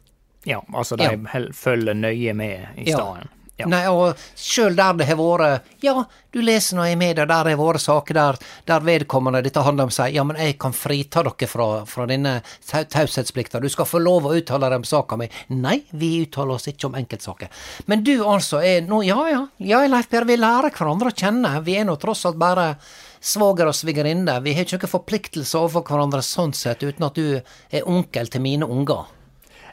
Ja, 0.47 0.61
altså 0.73 0.95
de 0.97 1.03
Ja. 1.03 1.41
følger 1.53 1.93
nøye 1.95 2.33
med 2.35 2.67
i 2.77 2.89
Ja. 2.91 2.97
staden. 2.97 3.29
Ja. 3.59 3.65
Nei, 3.65 3.87
og 3.89 4.15
sjøl 4.37 4.75
der 4.75 4.93
det 4.93 5.07
har 5.07 5.15
vært 5.17 5.61
Ja, 5.81 6.05
du 6.31 6.41
leser 6.43 6.75
nå 6.77 6.83
i 6.91 6.95
media, 6.95 7.25
der 7.25 7.43
det 7.43 7.57
har 7.57 7.65
vært 7.65 7.81
saker 7.81 8.13
der, 8.13 8.35
der 8.67 8.79
vedkommende 8.81 9.41
dette 9.41 9.63
handler 9.63 9.85
om 9.85 9.89
sier 9.89 10.13
ja, 10.13 10.23
men 10.23 10.35
jeg 10.37 10.59
kan 10.59 10.71
frita 10.71 11.23
dere 11.23 11.47
fra, 11.49 11.83
fra 11.85 12.05
denne 12.05 12.43
taushetsplikta, 12.67 13.59
du 13.59 13.67
skal 13.67 13.85
få 13.85 13.99
lov 13.99 14.27
å 14.29 14.35
uttale 14.37 14.69
deg 14.69 14.77
om 14.77 14.83
saka 14.83 15.17
mi. 15.17 15.27
Nei, 15.49 15.79
vi 15.91 16.21
uttaler 16.25 16.53
oss 16.53 16.67
ikke 16.67 16.85
om 16.85 16.93
enkeltsaker. 16.99 17.49
Men 17.87 18.03
du 18.03 18.23
altså 18.23 18.61
er 18.63 18.81
nå 18.87 19.01
Ja 19.07 19.27
ja, 19.27 19.47
ja 19.57 19.81
Leif 19.87 20.07
Per, 20.09 20.25
vi 20.25 20.37
lærer 20.37 20.69
hverandre 20.71 21.09
å 21.11 21.15
kjenne. 21.17 21.63
Vi 21.65 21.77
er 21.79 21.85
nå 21.85 21.97
tross 21.99 22.25
alt 22.29 22.37
bare 22.37 22.75
svoger 23.19 23.67
og 23.69 23.75
svigerinne. 23.75 24.39
Vi 24.43 24.53
har 24.53 24.65
ikke 24.65 24.79
noen 24.81 24.93
forpliktelse 24.95 25.57
overfor 25.59 25.85
hverandre 25.87 26.21
sånn 26.25 26.53
sett, 26.53 26.83
uten 26.83 27.05
at 27.07 27.15
du 27.17 27.39
er 27.39 27.87
onkel 27.89 28.27
til 28.31 28.41
mine 28.43 28.65
unger. 28.65 29.05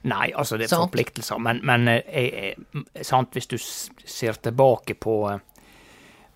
Nei, 0.05 0.33
altså 0.37 0.59
det 0.61 0.67
er 0.67 0.75
Sant. 0.75 0.91
forpliktelser, 0.91 1.39
men, 1.41 1.63
men 1.65 1.89
eh, 1.89 2.03
jeg, 2.13 2.57
jeg, 2.93 3.05
sant, 3.09 3.33
hvis 3.33 3.47
du 3.49 3.57
ser 3.59 4.37
tilbake 4.45 4.99
på, 5.01 5.15
eh, 5.33 5.39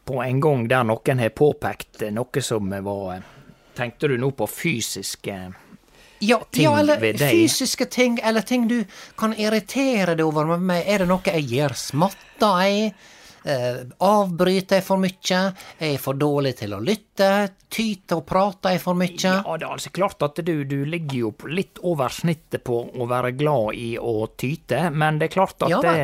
på 0.08 0.22
en 0.24 0.40
gang 0.40 0.62
der 0.70 0.86
noen 0.88 1.20
har 1.20 1.34
påpekt 1.36 2.00
eh, 2.06 2.14
noe 2.16 2.40
som 2.44 2.70
var 2.72 3.10
eh, 3.18 3.26
Tenkte 3.78 4.08
du 4.10 4.16
nå 4.18 4.32
på 4.34 4.46
fysiske 4.50 5.34
Ja, 6.24 6.40
ting 6.50 6.64
ja, 6.64 6.72
eller 6.80 6.98
ved 6.98 7.20
deg. 7.20 7.30
fysiske 7.30 7.86
ting, 7.92 8.16
eller 8.26 8.40
ting 8.42 8.64
du 8.66 8.80
kan 9.20 9.36
irritere 9.38 10.16
deg 10.18 10.24
over 10.26 10.48
med. 10.58 10.82
Er 10.88 11.04
det 11.04 11.06
noe 11.12 11.22
jeg 11.28 11.44
gjør? 11.52 11.76
Smatter 11.78 12.64
jeg? 12.66 12.88
Eh, 13.44 13.80
avbryter 14.02 14.80
jeg 14.80 14.84
for 14.86 15.00
mye? 15.02 15.40
Er 15.78 15.92
jeg 15.92 16.00
for 16.02 16.18
dårlig 16.18 16.56
til 16.58 16.74
å 16.74 16.80
lytte? 16.82 17.30
Tyter 17.70 18.20
og 18.20 18.26
prater 18.28 18.74
jeg 18.74 18.82
for 18.82 18.98
mye? 18.98 19.14
Ja, 19.22 19.42
det 19.44 19.66
er 19.66 19.76
altså 19.76 19.92
klart 19.94 20.22
at 20.26 20.40
du, 20.44 20.64
du 20.68 20.82
ligger 20.88 21.18
jo 21.28 21.32
litt 21.52 21.78
over 21.86 22.12
snittet 22.12 22.64
på 22.66 22.80
å 22.90 23.08
være 23.08 23.34
glad 23.38 23.78
i 23.78 23.92
å 24.00 24.28
tyte, 24.36 24.88
men 24.90 25.20
det 25.20 25.30
er 25.30 25.36
klart 25.38 25.66
at 25.66 25.74
Ja 25.76 25.82
det, 25.84 25.96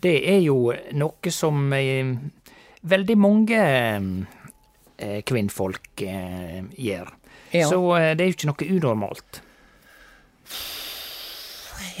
det 0.00 0.16
er 0.32 0.40
jo 0.40 0.72
noe 0.96 1.32
som 1.34 1.72
eh, 1.76 2.14
veldig 2.88 3.16
mange 3.20 3.60
eh, 3.60 5.20
kvinnfolk 5.28 6.04
eh, 6.06 6.64
gjør. 6.80 7.12
Ja. 7.52 7.68
Så 7.68 7.82
eh, 7.98 8.12
det 8.16 8.24
er 8.24 8.30
jo 8.30 8.38
ikke 8.38 8.52
noe 8.52 8.70
unormalt. 8.78 9.42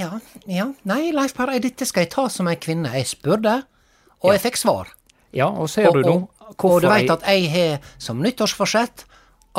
Ja, 0.00 0.14
ja. 0.48 0.70
Nei, 0.88 1.10
Leif 1.12 1.34
Per, 1.36 1.52
dette 1.60 1.86
skal 1.88 2.06
jeg 2.06 2.12
ta 2.14 2.26
som 2.32 2.48
ei 2.48 2.56
kvinne. 2.60 2.92
Jeg 2.96 3.10
spurte, 3.10 3.60
og 4.20 4.34
jeg 4.34 4.42
fikk 4.44 4.60
svar. 4.60 4.92
Ja, 5.36 5.48
og 5.48 5.70
ser 5.70 5.92
du 5.94 6.02
nå 6.02 6.14
og, 6.16 6.28
og, 6.50 6.64
og 6.66 6.80
du 6.82 6.88
veit 6.90 7.10
at 7.12 7.26
jeg 7.30 7.50
har 7.52 7.92
som 8.02 8.18
nyttårsforsett 8.22 9.04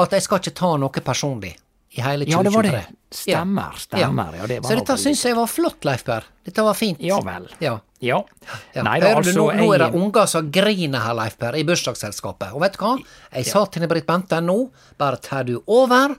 at 0.02 0.16
jeg 0.16 0.24
skal 0.24 0.42
ikke 0.42 0.56
ta 0.56 0.72
noe 0.80 1.04
personlig 1.04 1.56
i 1.92 2.02
hele 2.04 2.26
2023. 2.26 2.32
Ja, 2.32 2.44
det 2.44 2.52
var 2.56 2.68
det. 2.68 2.84
Stemmer, 3.12 3.72
stemmer. 3.78 4.36
Ja, 4.40 4.48
det 4.48 4.60
var 4.64 4.70
Så 4.72 4.78
dette 4.80 4.96
syns 5.02 5.24
jeg 5.28 5.36
var 5.36 5.50
flott, 5.52 5.84
Leif 5.84 6.06
Per. 6.08 6.28
Dette 6.48 6.64
var 6.64 6.78
fint. 6.80 7.02
Ja 7.04 7.18
vel. 7.26 7.50
Ja. 7.60 7.74
Ja. 8.00 8.22
Ja. 8.74 8.86
Nei 8.88 8.98
da, 9.04 9.12
Hører 9.12 9.26
du, 9.26 9.30
altså 9.30 9.34
nå, 9.36 9.48
nå 9.60 9.68
er 9.76 9.84
det 9.84 9.90
unger 10.00 10.30
som 10.32 10.48
griner 10.56 11.04
her, 11.04 11.18
Leif 11.20 11.36
Per, 11.42 11.58
i 11.60 11.66
bursdagsselskapet. 11.68 12.56
Og 12.56 12.64
vet 12.64 12.78
du 12.78 12.84
hva? 12.86 12.94
Jeg 13.36 13.50
sa 13.52 13.66
til 13.68 13.88
Britt 13.92 14.08
Bente 14.08 14.40
nå, 14.44 14.58
bare 15.02 15.20
tar 15.22 15.44
du 15.50 15.58
over. 15.66 16.16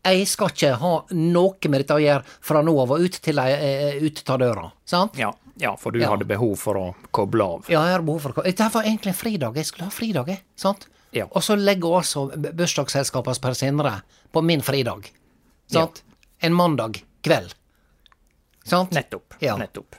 Jeg 0.00 0.24
skal 0.30 0.48
ikke 0.54 0.72
ha 0.80 0.94
noe 1.12 1.68
med 1.68 1.82
dette 1.82 1.98
å 1.98 2.00
gjøre 2.00 2.24
fra 2.48 2.62
nå 2.64 2.72
av 2.80 2.94
og 2.96 3.04
ut 3.04 3.20
til 3.20 3.36
jeg 3.36 3.58
er 3.60 4.00
ute 4.00 4.24
av 4.32 4.40
døra. 4.40 4.70
Sant? 4.88 5.20
Ja, 5.20 5.28
ja, 5.60 5.74
for 5.76 5.92
du 5.92 6.00
Ja. 6.00 6.08
hadde 6.10 6.24
behov 6.28 6.56
for 6.58 6.74
å 6.80 6.86
koble 7.12 7.44
av. 7.44 7.66
Ja, 7.68 7.82
jeg 7.86 7.92
hadde 7.98 8.06
behov 8.08 8.20
for 8.24 8.32
å 8.32 8.34
koble 8.40 8.50
Dette 8.50 8.68
var 8.72 8.82
egentlig 8.88 9.12
en 9.12 9.18
fridag. 9.20 9.56
Jeg 9.60 9.66
skulle 9.68 9.84
ha 9.88 9.90
fridag. 9.94 10.34
Sant? 10.56 10.86
Ja. 11.12 11.26
Og 11.30 11.42
så 11.42 11.56
legger 11.58 11.98
også 12.00 12.26
b- 12.40 12.52
per 13.42 13.52
senere 13.58 13.96
på 14.32 14.42
min 14.46 14.60
fridag. 14.62 15.10
Sant? 15.70 16.02
En 16.40 16.54
mandag 16.54 17.02
kveld. 17.22 17.54
Sant? 18.64 18.90
Nettopp. 18.92 19.34
Ja. 19.40 19.56
Nettopp. 19.56 19.96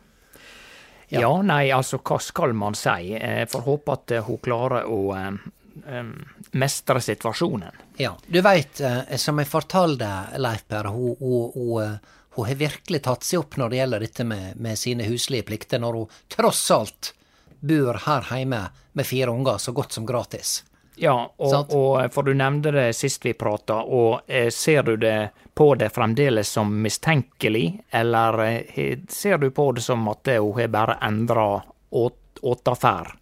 Ja. 1.12 1.20
nei, 1.44 1.70
altså, 1.76 1.98
hva 2.00 2.20
skal 2.24 2.54
man 2.56 2.74
si? 2.80 3.12
Jeg 3.18 3.50
Får 3.52 3.62
håpe 3.66 3.92
at 3.98 4.12
eh, 4.16 4.24
hun 4.24 4.38
klarer 4.38 4.86
å, 4.88 5.00
eh, 5.18 5.98
um, 6.00 6.14
mestre 6.54 7.02
situasjonen. 7.04 7.72
Ja. 8.00 8.14
Du 8.32 8.40
veit, 8.42 8.80
eh, 8.80 9.18
som 9.20 9.38
jeg 9.42 9.50
fortalte 9.52 10.08
Leif 10.40 10.64
Per, 10.72 10.88
hun, 10.94 11.16
hun, 11.20 11.52
hun, 11.54 11.84
eh, 11.84 11.98
hun 12.36 12.48
har 12.48 12.56
virkelig 12.56 13.04
tatt 13.04 13.26
seg 13.28 13.44
opp 13.44 13.58
når 13.60 13.70
det 13.70 13.80
gjelder 13.82 14.06
dette 14.06 14.26
med, 14.28 14.56
med 14.56 14.80
sine 14.80 15.08
huslige 15.08 15.48
plikter, 15.48 15.82
når 15.84 15.98
hun 16.00 16.20
tross 16.32 16.64
alt 16.72 17.14
bor 17.60 18.00
her 18.06 18.28
hjemme 18.32 18.66
med 18.98 19.08
fire 19.08 19.32
unger 19.32 19.58
så 19.58 19.72
godt 19.76 19.94
som 19.94 20.06
gratis. 20.06 20.62
Ja, 20.96 21.16
og, 21.38 21.74
og 21.74 22.14
for 22.14 22.28
du 22.28 22.34
nevnte 22.38 22.72
det 22.76 22.92
sist 22.94 23.24
vi 23.26 23.34
prata, 23.34 23.80
og 23.82 24.28
eh, 24.28 24.50
ser 24.54 24.84
du 24.86 24.96
det 25.02 25.32
på 25.58 25.72
det 25.80 25.90
fremdeles 25.96 26.52
som 26.52 26.72
mistenkelig, 26.84 27.82
eller 27.90 28.40
eh, 28.46 29.00
ser 29.10 29.40
du 29.42 29.50
på 29.56 29.72
det 29.78 29.86
som 29.86 30.08
at 30.12 30.30
hun 30.36 30.60
har 30.60 30.70
bare 30.74 31.00
endra 31.02 31.48
åtferd? 31.90 33.16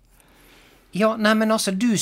Ja, 0.91 1.13
nei, 1.17 1.36
men 1.38 1.52
altså, 1.54 1.72
du, 1.72 1.93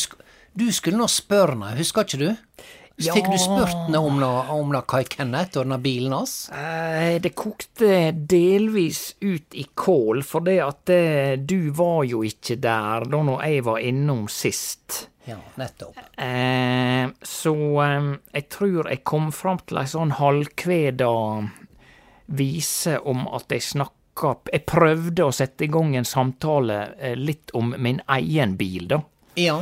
du 0.54 0.72
skulle 0.72 0.98
nå 0.98 1.10
spørre 1.12 1.58
henne, 1.58 1.76
husker 1.78 2.08
ikke 2.08 2.24
du? 2.24 2.63
Ja. 2.98 3.14
Fikk 3.14 3.28
du 3.30 3.38
spurt 3.38 3.94
om 3.94 4.16
noe, 4.18 4.46
om 4.50 4.72
noe 4.74 4.82
Kai 4.90 5.04
Kenneth 5.06 5.60
og 5.60 5.68
denne 5.68 5.78
bilen 5.84 6.16
hans? 6.18 6.48
Eh, 6.50 7.20
det 7.22 7.36
kokte 7.38 8.10
delvis 8.16 9.12
ut 9.22 9.54
i 9.54 9.68
kål, 9.78 10.24
for 10.26 10.42
det 10.48 10.56
at 10.66 10.90
eh, 10.90 11.36
du 11.38 11.70
var 11.78 12.08
jo 12.10 12.24
ikke 12.26 12.58
der 12.64 13.06
da 13.06 13.20
når 13.28 13.44
jeg 13.46 13.68
var 13.68 13.84
innom 13.86 14.26
sist. 14.34 15.04
Ja, 15.30 15.38
nettopp. 15.62 16.00
Eh, 16.18 17.06
så 17.22 17.54
eh, 17.86 18.10
jeg 18.40 18.48
tror 18.56 18.90
jeg 18.90 19.04
kom 19.06 19.30
fram 19.36 19.62
til 19.68 19.78
ei 19.84 19.86
sånn 19.92 20.16
halvkveda 20.18 21.12
vise 22.28 22.98
om 23.08 23.28
at 23.32 23.54
jeg 23.54 23.64
snakka 23.64 23.94
Jeg 24.50 24.64
prøvde 24.66 25.28
å 25.28 25.34
sette 25.36 25.68
i 25.68 25.70
gang 25.70 25.94
en 25.94 26.08
samtale 26.08 26.80
eh, 26.98 27.14
litt 27.14 27.54
om 27.54 27.76
min 27.78 28.00
egen 28.18 28.56
bil, 28.58 28.88
da. 28.90 28.98
Ja. 29.38 29.60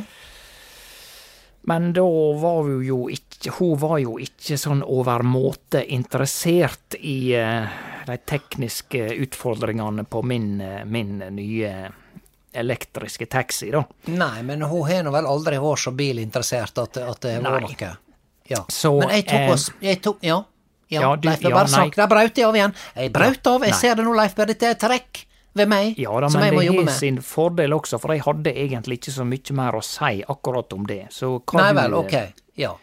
Men 1.68 1.92
da 1.98 2.06
var 2.42 2.62
hun 2.68 2.84
jo 2.86 2.98
ikke 3.10 3.52
Hun 3.58 3.76
var 3.82 3.98
jo 4.02 4.16
ikke 4.22 4.58
sånn 4.58 4.84
overmåte 4.86 5.82
interessert 5.94 6.96
i 7.00 7.34
eh, 7.38 7.76
de 8.06 8.18
tekniske 8.26 9.02
utfordringene 9.26 10.06
på 10.10 10.22
min, 10.26 10.60
eh, 10.62 10.84
min 10.86 11.18
nye 11.34 11.72
elektriske 12.56 13.26
taxi, 13.30 13.72
da. 13.74 13.84
Nei, 14.14 14.42
men 14.48 14.62
hun 14.62 14.86
har 14.88 15.04
nå 15.04 15.12
vel 15.14 15.28
aldri 15.28 15.58
vært 15.60 15.84
så 15.84 15.92
bilinteressert 15.98 16.78
at, 16.86 16.98
at 17.04 17.22
det 17.26 17.36
var 17.44 17.62
noe. 17.66 17.90
Ja. 18.48 18.62
Så, 18.70 18.94
men 19.02 19.10
jeg 19.18 19.26
tok 19.28 19.40
eh, 19.42 19.52
oss 19.54 19.72
Jeg 19.82 20.02
tok 20.06 20.22
Ja. 20.26 20.44
Ja, 20.88 21.02
Ja, 21.02 21.16
du- 21.18 21.28
Leif 21.28 21.42
ja, 21.42 21.50
bare 21.50 21.68
snakk. 21.68 21.96
Der 21.98 22.08
brøt 22.08 22.38
jeg 22.38 22.46
av 22.46 22.56
igjen. 22.56 22.74
Jeg 22.96 23.12
brøt 23.12 23.48
av. 23.50 23.64
Jeg 23.66 23.74
nei. 23.74 23.80
ser 23.80 23.96
det 23.98 24.04
nå, 24.06 24.14
Leif 24.14 24.36
Berr. 24.38 24.52
Dette 24.54 24.70
er 24.70 24.76
trekk 24.78 25.26
ved 25.56 25.70
meg 25.72 26.00
Ja 26.00 26.14
da, 26.20 26.30
som 26.30 26.44
jeg 26.44 26.52
men 26.52 26.58
må 26.58 26.62
det 26.62 26.68
jobbe 26.68 26.82
har 26.82 26.90
med. 26.90 26.98
sin 27.00 27.20
fordel 27.24 27.76
også, 27.76 28.00
for 28.04 28.14
jeg 28.14 28.24
hadde 28.26 28.52
egentlig 28.52 29.00
ikke 29.00 29.14
så 29.16 29.26
mye 29.28 29.56
mer 29.56 29.78
å 29.78 29.84
si 29.86 30.24
akkurat 30.28 30.74
om 30.76 30.88
det. 30.90 31.06
Så 31.16 31.30
hva 31.40 31.62
Nei 31.62 31.70
vel, 31.78 31.96
ok. 32.00 32.16
Ja. 32.60 32.74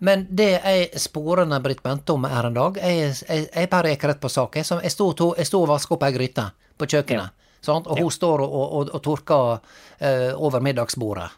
Men 0.00 0.24
det 0.30 0.48
jeg 0.56 1.00
sporene 1.02 1.60
Britt 1.60 1.82
Bente 1.84 2.14
om 2.16 2.24
her 2.24 2.48
en 2.48 2.56
dag, 2.56 2.78
jeg, 2.80 3.12
jeg, 3.28 3.48
jeg 3.52 3.70
bare 3.70 3.92
gikk 3.92 4.08
rett 4.10 4.22
på 4.22 4.30
sak. 4.32 4.56
Jeg, 4.56 4.66
jeg 4.82 4.94
sto 4.94 5.60
og 5.60 5.68
vaska 5.68 5.94
opp 5.94 6.06
ei 6.08 6.14
gryte 6.16 6.46
på 6.80 6.88
kjøkkenet, 6.88 7.36
sant? 7.60 7.86
og 7.86 8.00
hun 8.00 8.10
står 8.10 8.42
og, 8.46 8.56
og, 8.80 8.94
og 8.96 9.02
torker 9.04 9.60
uh, 9.60 10.32
over 10.40 10.64
middagsbordet. 10.64 11.28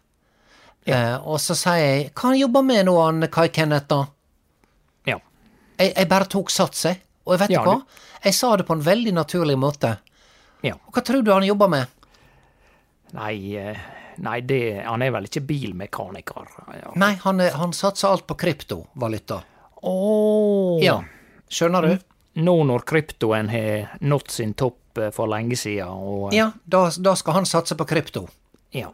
Eh, 0.85 1.15
og 1.23 1.39
så 1.39 1.55
sier 1.55 1.79
jeg 1.79 2.11
'Hva 2.11 2.33
jobber 2.35 2.63
med 2.67 2.87
nå, 2.87 2.97
han 2.99 3.29
Kai 3.31 3.49
Kenneth', 3.49 3.87
da? 3.87 4.07
Ja. 5.07 5.19
Jeg, 5.79 5.93
jeg 5.97 6.09
bare 6.09 6.27
tok 6.27 6.51
sats, 6.51 6.85
jeg. 6.85 7.03
Og 7.27 7.39
vet 7.39 7.51
Ja, 7.51 7.63
du 7.63 7.71
hva? 7.71 7.83
Jeg 8.25 8.35
sa 8.35 8.57
det 8.57 8.67
på 8.67 8.75
en 8.75 8.83
veldig 8.83 9.13
naturlig 9.15 9.59
måte. 9.59 9.99
Ja. 10.63 10.77
Og 10.87 10.95
hva 10.95 11.03
tror 11.05 11.25
du 11.27 11.33
han 11.35 11.47
jobber 11.47 11.71
med? 11.73 11.87
Nei, 13.13 13.35
eh, 13.61 13.81
nei 14.25 14.39
det, 14.49 14.61
han 14.87 15.03
er 15.05 15.13
vel 15.15 15.27
ikke 15.29 15.43
bilmekaniker? 15.49 16.49
Ja. 16.79 16.93
Nei, 16.97 17.15
han, 17.25 17.41
han 17.41 17.75
satser 17.77 18.09
alt 18.13 18.27
på 18.31 18.39
kryptovaluta. 18.41 19.43
Åh. 19.83 20.79
Ja. 20.85 21.01
Skjønner 21.53 21.89
du? 21.89 21.99
Nå 22.41 22.55
når 22.65 22.87
kryptoen 22.89 23.51
har 23.53 23.99
nådd 24.01 24.31
sin 24.33 24.55
topp 24.57 24.99
eh, 25.03 25.11
for 25.13 25.29
lenge 25.29 25.59
siden, 25.61 25.93
og 25.93 26.33
Ja, 26.33 26.51
da, 26.65 26.87
da 26.97 27.13
skal 27.19 27.43
han 27.43 27.49
satse 27.51 27.77
på 27.77 27.89
krypto. 27.91 28.29
ja. 28.73 28.89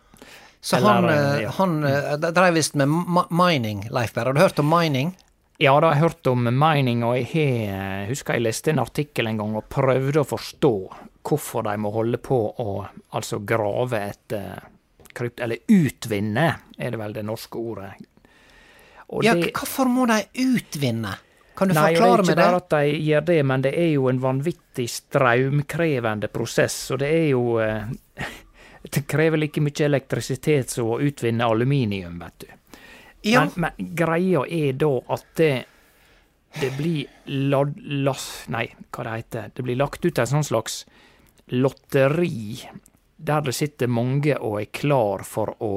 Så 0.61 0.77
Eller, 0.77 0.91
han, 0.91 1.05
eh, 1.05 1.35
eh, 1.35 1.43
ja. 1.43 1.51
han 1.55 1.85
eh, 1.87 2.17
dreiv 2.35 2.57
visst 2.59 2.75
med 2.75 2.91
mining, 3.31 3.85
Leif 3.95 4.11
Berr. 4.17 4.27
Har 4.27 4.35
du 4.35 4.41
hørt 4.41 4.59
om 4.59 4.67
mining? 4.67 5.13
Ja, 5.63 5.77
da 5.81 5.87
har 5.87 5.95
jeg 5.95 6.03
hørt 6.03 6.27
om 6.27 6.49
mining, 6.51 7.05
og 7.07 7.15
jeg 7.15 7.69
eh, 7.71 8.09
husker 8.11 8.35
jeg 8.35 8.43
leste 8.43 8.73
en 8.75 8.83
artikkel 8.83 9.31
en 9.31 9.39
gang 9.39 9.55
og 9.59 9.69
prøvde 9.71 10.19
å 10.23 10.27
forstå 10.27 10.73
hvorfor 11.29 11.67
de 11.67 11.77
må 11.81 11.93
holde 11.93 12.19
på 12.23 12.39
å 12.65 12.73
altså 13.19 13.43
grave 13.45 14.01
etter 14.09 14.63
krypt... 15.15 15.41
Eller 15.45 15.59
utvinne, 15.69 16.49
er 16.79 16.95
det 16.95 17.01
vel 17.01 17.17
det 17.17 17.25
norske 17.27 17.61
ordet. 17.61 17.93
Og 19.09 19.25
Ja, 19.25 19.35
det- 19.35 19.53
hvorfor 19.57 19.89
må 19.91 20.07
de 20.07 20.23
utvinne? 20.45 21.15
Kan 21.59 21.69
du 21.69 21.75
Nei, 21.75 21.91
og 21.91 21.95
det 21.95 21.99
Nei, 21.99 21.99
det 21.99 21.99
er 21.99 22.03
forklare 22.07 22.23
ikke 22.23 22.37
bare 22.37 22.57
at 22.57 22.69
de 22.71 22.99
gjør 23.03 23.25
det, 23.27 23.39
men 23.51 23.63
det 23.63 23.73
er 23.75 23.89
jo 23.91 24.09
en 24.09 24.21
vanvittig 24.23 24.85
strømkrevende 24.95 26.29
prosess, 26.31 26.77
og 26.95 27.01
det 27.03 27.09
er 27.09 27.27
jo 27.33 27.59
eh, 27.59 27.89
Det 28.89 29.03
krever 29.11 29.41
like 29.43 29.61
mye 29.61 29.85
elektrisitet 29.85 30.71
som 30.71 30.93
å 30.95 31.01
utvinne 31.03 31.45
aluminium, 31.45 32.21
vet 32.23 32.45
du. 32.45 32.47
Ja, 33.27 33.43
Men, 33.43 33.51
men 33.75 33.91
greia 33.99 34.45
er 34.47 34.73
da 34.79 34.93
at 35.11 35.27
det, 35.37 35.65
det 36.61 36.71
blir 36.79 37.11
lad, 37.51 37.75
las, 38.07 38.45
Nei, 38.55 38.69
hva 38.95 39.05
det 39.05 39.17
heter 39.17 39.51
Det 39.57 39.65
blir 39.67 39.77
lagt 39.77 40.05
ut 40.07 40.19
en 40.23 40.31
sånn 40.31 40.47
slags 40.47 40.85
lotteri 41.55 42.59
der 43.17 43.43
det 43.47 43.55
sitter 43.57 43.91
mange 43.91 44.37
og 44.37 44.61
er 44.61 44.71
klar 44.75 45.25
for 45.27 45.55
å 45.65 45.73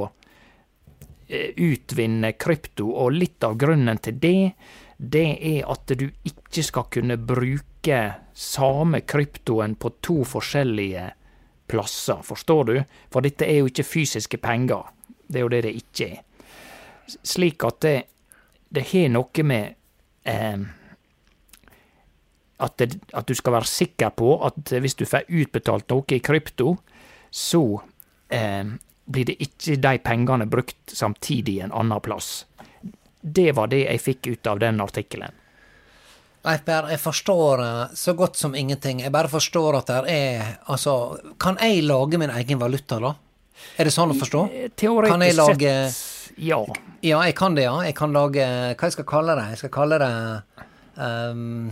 eh, 1.27 1.53
utvinne 1.57 2.34
krypto, 2.38 2.91
og 2.91 3.15
litt 3.15 3.43
av 3.43 3.57
grunnen 3.57 3.97
til 3.97 4.19
det, 4.21 4.51
det 4.97 5.27
er 5.41 5.71
at 5.71 5.95
du 5.97 6.05
ikke 6.05 6.63
skal 6.63 6.86
kunne 6.93 7.17
bruke 7.17 8.01
samme 8.34 9.01
kryptoen 9.01 9.73
på 9.81 9.95
to 10.05 10.21
forskjellige 10.29 11.07
plasser, 11.71 12.21
forstår 12.21 12.67
du? 12.69 12.75
For 13.10 13.25
dette 13.25 13.47
er 13.49 13.63
jo 13.63 13.71
ikke 13.71 13.88
fysiske 13.88 14.38
penger. 14.43 14.91
Det 15.25 15.41
er 15.41 15.47
jo 15.47 15.53
det 15.55 15.63
det 15.65 15.77
ikke 15.79 16.12
er 16.12 16.19
slik 17.23 17.63
at 17.63 17.81
det, 17.81 17.95
det 18.69 18.86
har 18.91 19.10
noe 19.12 19.45
med 19.47 19.75
eh, 20.23 20.63
at, 22.62 22.78
det, 22.78 23.00
at 23.17 23.28
du 23.28 23.36
skal 23.38 23.58
være 23.58 23.69
sikker 23.69 24.13
på 24.17 24.36
at 24.45 24.74
hvis 24.84 24.97
du 25.00 25.06
får 25.10 25.28
utbetalt 25.28 25.89
noe 25.91 26.15
i 26.15 26.21
krypto, 26.24 26.76
så 27.32 27.63
eh, 28.30 28.74
blir 29.06 29.28
det 29.28 29.38
ikke 29.43 29.78
de 29.82 29.97
pengene 30.04 30.47
brukt 30.50 30.93
samtidig 30.93 31.60
en 31.65 31.74
annen 31.74 32.02
plass. 32.04 32.45
Det 33.21 33.52
var 33.58 33.71
det 33.71 33.86
jeg 33.86 34.02
fikk 34.02 34.32
ut 34.34 34.52
av 34.52 34.62
den 34.62 34.82
artikkelen. 34.82 35.38
Leif 36.41 36.63
Berr, 36.65 36.88
jeg 36.89 37.02
forstår 37.02 37.62
eh, 37.62 37.97
så 37.97 38.13
godt 38.17 38.39
som 38.39 38.56
ingenting. 38.58 39.04
Jeg 39.04 39.13
bare 39.13 39.30
forstår 39.30 39.78
at 39.78 39.91
det 39.91 40.00
er 40.10 40.56
Altså, 40.74 41.17
kan 41.38 41.60
jeg 41.62 41.84
lage 41.86 42.17
min 42.17 42.34
egen 42.34 42.62
valuta, 42.62 42.97
da? 43.02 43.13
Er 43.78 43.86
det 43.86 43.93
sånn 43.93 44.13
å 44.13 44.17
forstå? 44.17 44.41
Teoretisk 44.80 45.38
lage 45.38 45.76
sett, 45.93 46.39
ja. 46.41 46.58
Ja, 47.06 47.19
jeg 47.28 47.36
kan 47.38 47.54
det, 47.58 47.67
ja. 47.67 47.76
Jeg 47.86 47.93
kan 47.97 48.13
lage 48.15 48.41
Hva 48.74 48.89
jeg 48.89 48.95
skal 48.97 49.10
kalle 49.10 49.38
det? 49.38 49.47
Jeg 49.54 49.62
skal 49.62 49.74
kalle 49.76 50.00
det 50.02 50.12
ehm, 50.97 51.69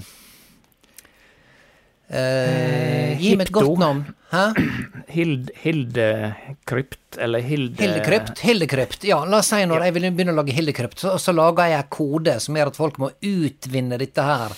eh, 2.09 3.17
Gi 3.19 3.35
meg 3.37 3.47
et 3.47 3.53
godt 3.55 3.79
navn. 3.81 4.01
Hæ? 4.31 4.43
Hild, 5.15 5.49
Hildekrypt, 5.63 7.17
eller 7.17 7.39
Hilde... 7.45 7.81
Hildekrypt? 7.81 8.39
Hildekrypt. 8.45 9.03
Ja, 9.09 9.23
la 9.25 9.39
oss 9.41 9.49
si 9.53 9.61
når 9.65 9.87
jeg 9.87 9.95
vil 9.97 10.09
begynne 10.13 10.35
å 10.35 10.39
lage 10.41 10.53
Hildekrypt, 10.55 10.99
så, 11.01 11.15
så 11.21 11.33
lager 11.35 11.71
jeg 11.71 11.81
en 11.83 11.89
kode 11.93 12.35
som 12.43 12.57
gjør 12.59 12.71
at 12.73 12.77
folk 12.79 12.99
må 13.01 13.09
utvinne 13.25 13.97
dette 14.01 14.25
her. 14.25 14.53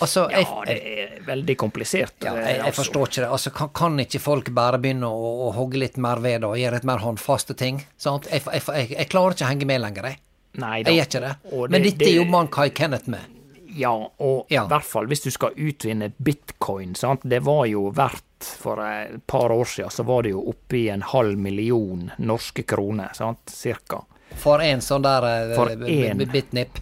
Altså, 0.00 0.22
jeg, 0.32 0.46
Ja, 0.48 0.62
det 0.64 0.76
er 0.80 1.10
veldig 1.26 1.56
komplisert. 1.60 2.14
ja, 2.24 2.32
eh, 2.32 2.46
jeg, 2.46 2.54
jeg 2.56 2.64
altså. 2.70 2.78
forstår 2.80 3.10
ikke 3.10 3.20
det. 3.26 3.30
Altså, 3.36 3.52
kan, 3.58 3.68
kan 3.76 4.00
ikke 4.06 4.22
folk 4.24 4.48
bare 4.56 4.80
begynne 4.80 5.10
å, 5.12 5.32
å 5.48 5.50
hogge 5.58 5.82
litt 5.82 5.98
mer 6.00 6.22
ved 6.24 6.46
og 6.48 6.56
gjøre 6.56 6.78
litt 6.80 6.88
mer 6.88 7.02
håndfaste 7.04 7.56
ting? 7.60 7.82
Jeg, 8.00 8.40
jeg 8.40 9.10
klarer 9.12 9.36
ikke 9.36 9.44
å 9.44 9.50
henge 9.52 9.68
med 9.68 9.84
lenger, 9.84 10.08
jeg. 10.12 10.22
Nei 10.60 10.80
da. 10.82 10.90
Jeg 10.90 10.96
gjør 11.02 11.10
ikke 11.10 11.20
det. 11.26 11.34
det 11.52 11.68
Men 11.76 11.84
dette 11.84 12.00
det- 12.06 12.14
jobber 12.16 12.40
han 12.40 12.48
Kai 12.56 12.70
Kenneth 12.74 13.12
med. 13.12 13.36
Ja, 13.76 13.92
og 14.18 14.46
i 14.50 14.54
Ja. 14.54 14.66
hvert 14.66 14.84
fall 14.84 15.06
hvis 15.06 15.22
du 15.22 15.30
skal 15.30 15.50
utvinne 15.56 16.12
bitcoin, 16.22 16.94
sant. 16.94 17.20
Det 17.22 17.42
var 17.42 17.66
jo 17.66 17.90
verdt 17.90 18.24
for 18.58 18.80
et 18.84 19.26
par 19.26 19.50
år 19.52 19.64
siden, 19.64 19.90
så 19.90 20.04
var 20.04 20.22
det 20.22 20.30
jo 20.30 20.42
oppe 20.48 20.76
i 20.76 20.88
en 20.88 21.02
halv 21.02 21.38
million 21.38 22.10
norske 22.18 22.62
kroner, 22.66 23.10
sant, 23.14 23.40
cirka. 23.46 24.02
For 24.34 24.60
en 24.62 24.80
sånn 24.80 25.02
der 25.02 25.22
eh, 25.50 25.56
For 25.56 25.70
en. 25.70 26.18
bitnip. 26.30 26.78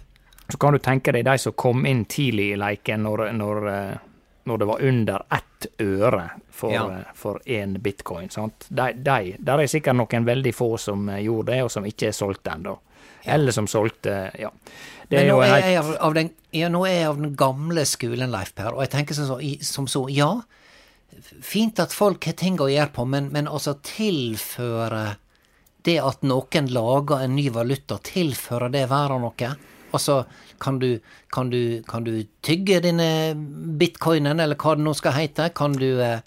Så 0.49 0.57
kan 0.57 0.73
du 0.73 0.79
tenke 0.79 1.11
deg 1.13 1.25
de 1.25 1.37
som 1.37 1.53
kom 1.53 1.85
inn 1.85 2.05
tidlig 2.05 2.51
i 2.53 2.55
leiken 2.57 3.03
når, 3.03 3.31
når, 3.33 3.67
eh, 3.69 3.97
når 4.45 4.57
det 4.57 4.67
var 4.67 4.81
under 4.81 5.25
ett 5.31 5.67
øre 5.79 6.29
for, 6.49 6.71
Ja. 6.71 6.87
eh, 6.89 7.03
én 7.45 7.77
bitcoin. 7.81 8.29
sant? 8.29 8.65
De, 8.69 8.93
de, 8.93 9.35
der 9.39 9.59
er 9.59 9.67
sikkert 9.67 9.95
noen 9.95 10.25
veldig 10.25 10.53
få 10.55 10.77
som 10.79 11.07
gjorde 11.07 11.51
det, 11.51 11.63
og 11.63 11.71
som 11.71 11.83
ikke 11.85 12.07
er 12.07 12.11
solgt 12.11 12.43
ennå. 12.47 12.77
Eller 13.25 13.51
som 13.55 13.67
solgte 13.67 14.31
Ja. 14.39 14.51
Det 15.09 15.17
Men 15.17 15.31
nå 15.31 15.39
er, 15.41 15.55
jeg 15.65 15.77
av, 15.79 15.87
av 16.05 16.13
den, 16.13 16.27
ja, 16.53 16.67
nå 16.69 16.83
er 16.85 16.99
jeg 16.99 17.05
av 17.09 17.17
den 17.17 17.31
gamle 17.33 17.81
skolen, 17.89 18.29
Leif 18.29 18.51
Per, 18.53 18.75
og 18.75 18.83
jeg 18.83 18.91
tenker 18.93 19.17
som 19.17 19.25
så, 19.25 19.37
som 19.65 19.87
så, 19.89 20.03
ja, 20.13 20.27
fint 21.41 21.81
at 21.81 21.95
folk 21.95 22.27
har 22.29 22.35
ting 22.37 22.59
å 22.61 22.67
gjøre 22.69 22.93
på, 22.93 23.07
men, 23.09 23.31
men 23.33 23.49
altså 23.49 23.73
tilføre 23.81 25.15
det 25.87 25.97
at 26.03 26.21
noen 26.27 26.69
lager 26.69 27.23
en 27.25 27.33
ny 27.33 27.47
valuta, 27.55 27.97
tilfører 28.05 28.69
det 28.69 28.85
verden 28.91 29.25
noe? 29.25 29.51
Altså, 29.89 30.19
kan 30.61 30.77
du, 30.77 30.99
kan 31.33 31.49
du, 31.49 31.81
kan 31.89 32.05
du 32.05 32.13
tygge 32.45 32.77
denne 32.85 33.33
bitcoinen, 33.79 34.37
eller 34.39 34.59
hva 34.59 34.75
det 34.77 34.85
nå 34.85 34.93
skal 34.93 35.17
hete? 35.17 35.49
Kan 35.57 35.79
du 35.79 35.95
eh, 35.97 36.19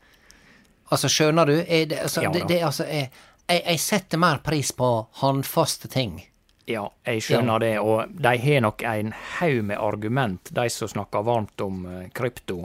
Altså, 0.93 1.09
skjønner 1.09 1.49
du? 1.49 1.55
Er 1.63 1.87
det, 1.89 2.03
altså, 2.05 2.21
Ja 2.21 2.31
det, 2.35 2.43
det, 2.51 2.59
altså, 2.67 2.85
jeg, 2.85 3.09
jeg, 3.49 3.63
jeg 3.65 3.81
setter 3.81 4.21
mer 4.21 4.43
pris 4.45 4.75
på 4.77 4.89
håndfaste 5.23 5.89
ting. 5.89 6.19
Ja, 6.67 6.85
jeg 7.03 7.23
skjønner 7.27 7.59
det, 7.59 7.73
og 7.83 8.13
de 8.23 8.33
har 8.39 8.61
nok 8.63 8.83
en 8.87 9.13
haug 9.39 9.65
med 9.67 9.81
argument, 9.83 10.51
de 10.55 10.69
som 10.71 10.89
snakker 10.89 11.25
varmt 11.27 11.61
om 11.61 11.87
eh, 11.91 12.05
krypto, 12.15 12.61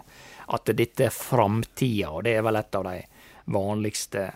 at 0.54 0.70
dette 0.78 1.08
er 1.08 1.14
framtida, 1.14 2.12
og 2.12 2.28
det 2.28 2.36
er 2.38 2.46
vel 2.46 2.60
et 2.60 2.78
av 2.78 2.86
de 2.88 3.00
vanligste 3.54 4.30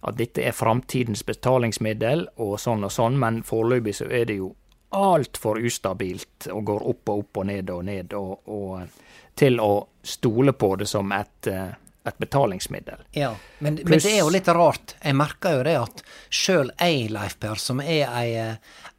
At 0.00 0.16
dette 0.16 0.40
er 0.40 0.54
framtidens 0.56 1.20
betalingsmiddel, 1.28 2.22
og 2.40 2.54
sånn 2.56 2.86
og 2.86 2.92
sånn, 2.94 3.18
men 3.20 3.42
foreløpig 3.44 3.92
så 3.98 4.06
er 4.08 4.24
det 4.30 4.38
jo 4.38 4.54
altfor 4.96 5.58
ustabilt, 5.60 6.46
og 6.48 6.64
går 6.64 6.86
opp 6.88 7.10
og 7.12 7.18
opp 7.18 7.40
og 7.42 7.46
ned 7.50 7.70
og 7.70 7.84
ned, 7.84 8.14
og, 8.16 8.48
og 8.48 8.78
eh, 8.80 8.94
til 9.36 9.60
å 9.60 9.74
stole 10.02 10.54
på 10.56 10.72
det 10.80 10.88
som 10.88 11.12
et, 11.12 11.50
eh, 11.52 11.68
et 12.08 12.18
betalingsmiddel. 12.18 13.02
Ja, 13.16 13.34
men, 13.58 13.74
men 13.84 13.98
det 14.00 14.12
er 14.12 14.22
jo 14.22 14.30
litt 14.32 14.48
rart. 14.48 14.94
Jeg 15.04 15.16
merker 15.18 15.58
jo 15.58 15.64
det 15.66 15.74
at 15.80 16.02
sjøl 16.32 16.70
jeg, 16.80 17.10
Leif 17.12 17.36
Per, 17.42 17.60
som 17.60 17.82
er 17.84 18.06
ei 18.08 18.30
eh, 18.40 18.54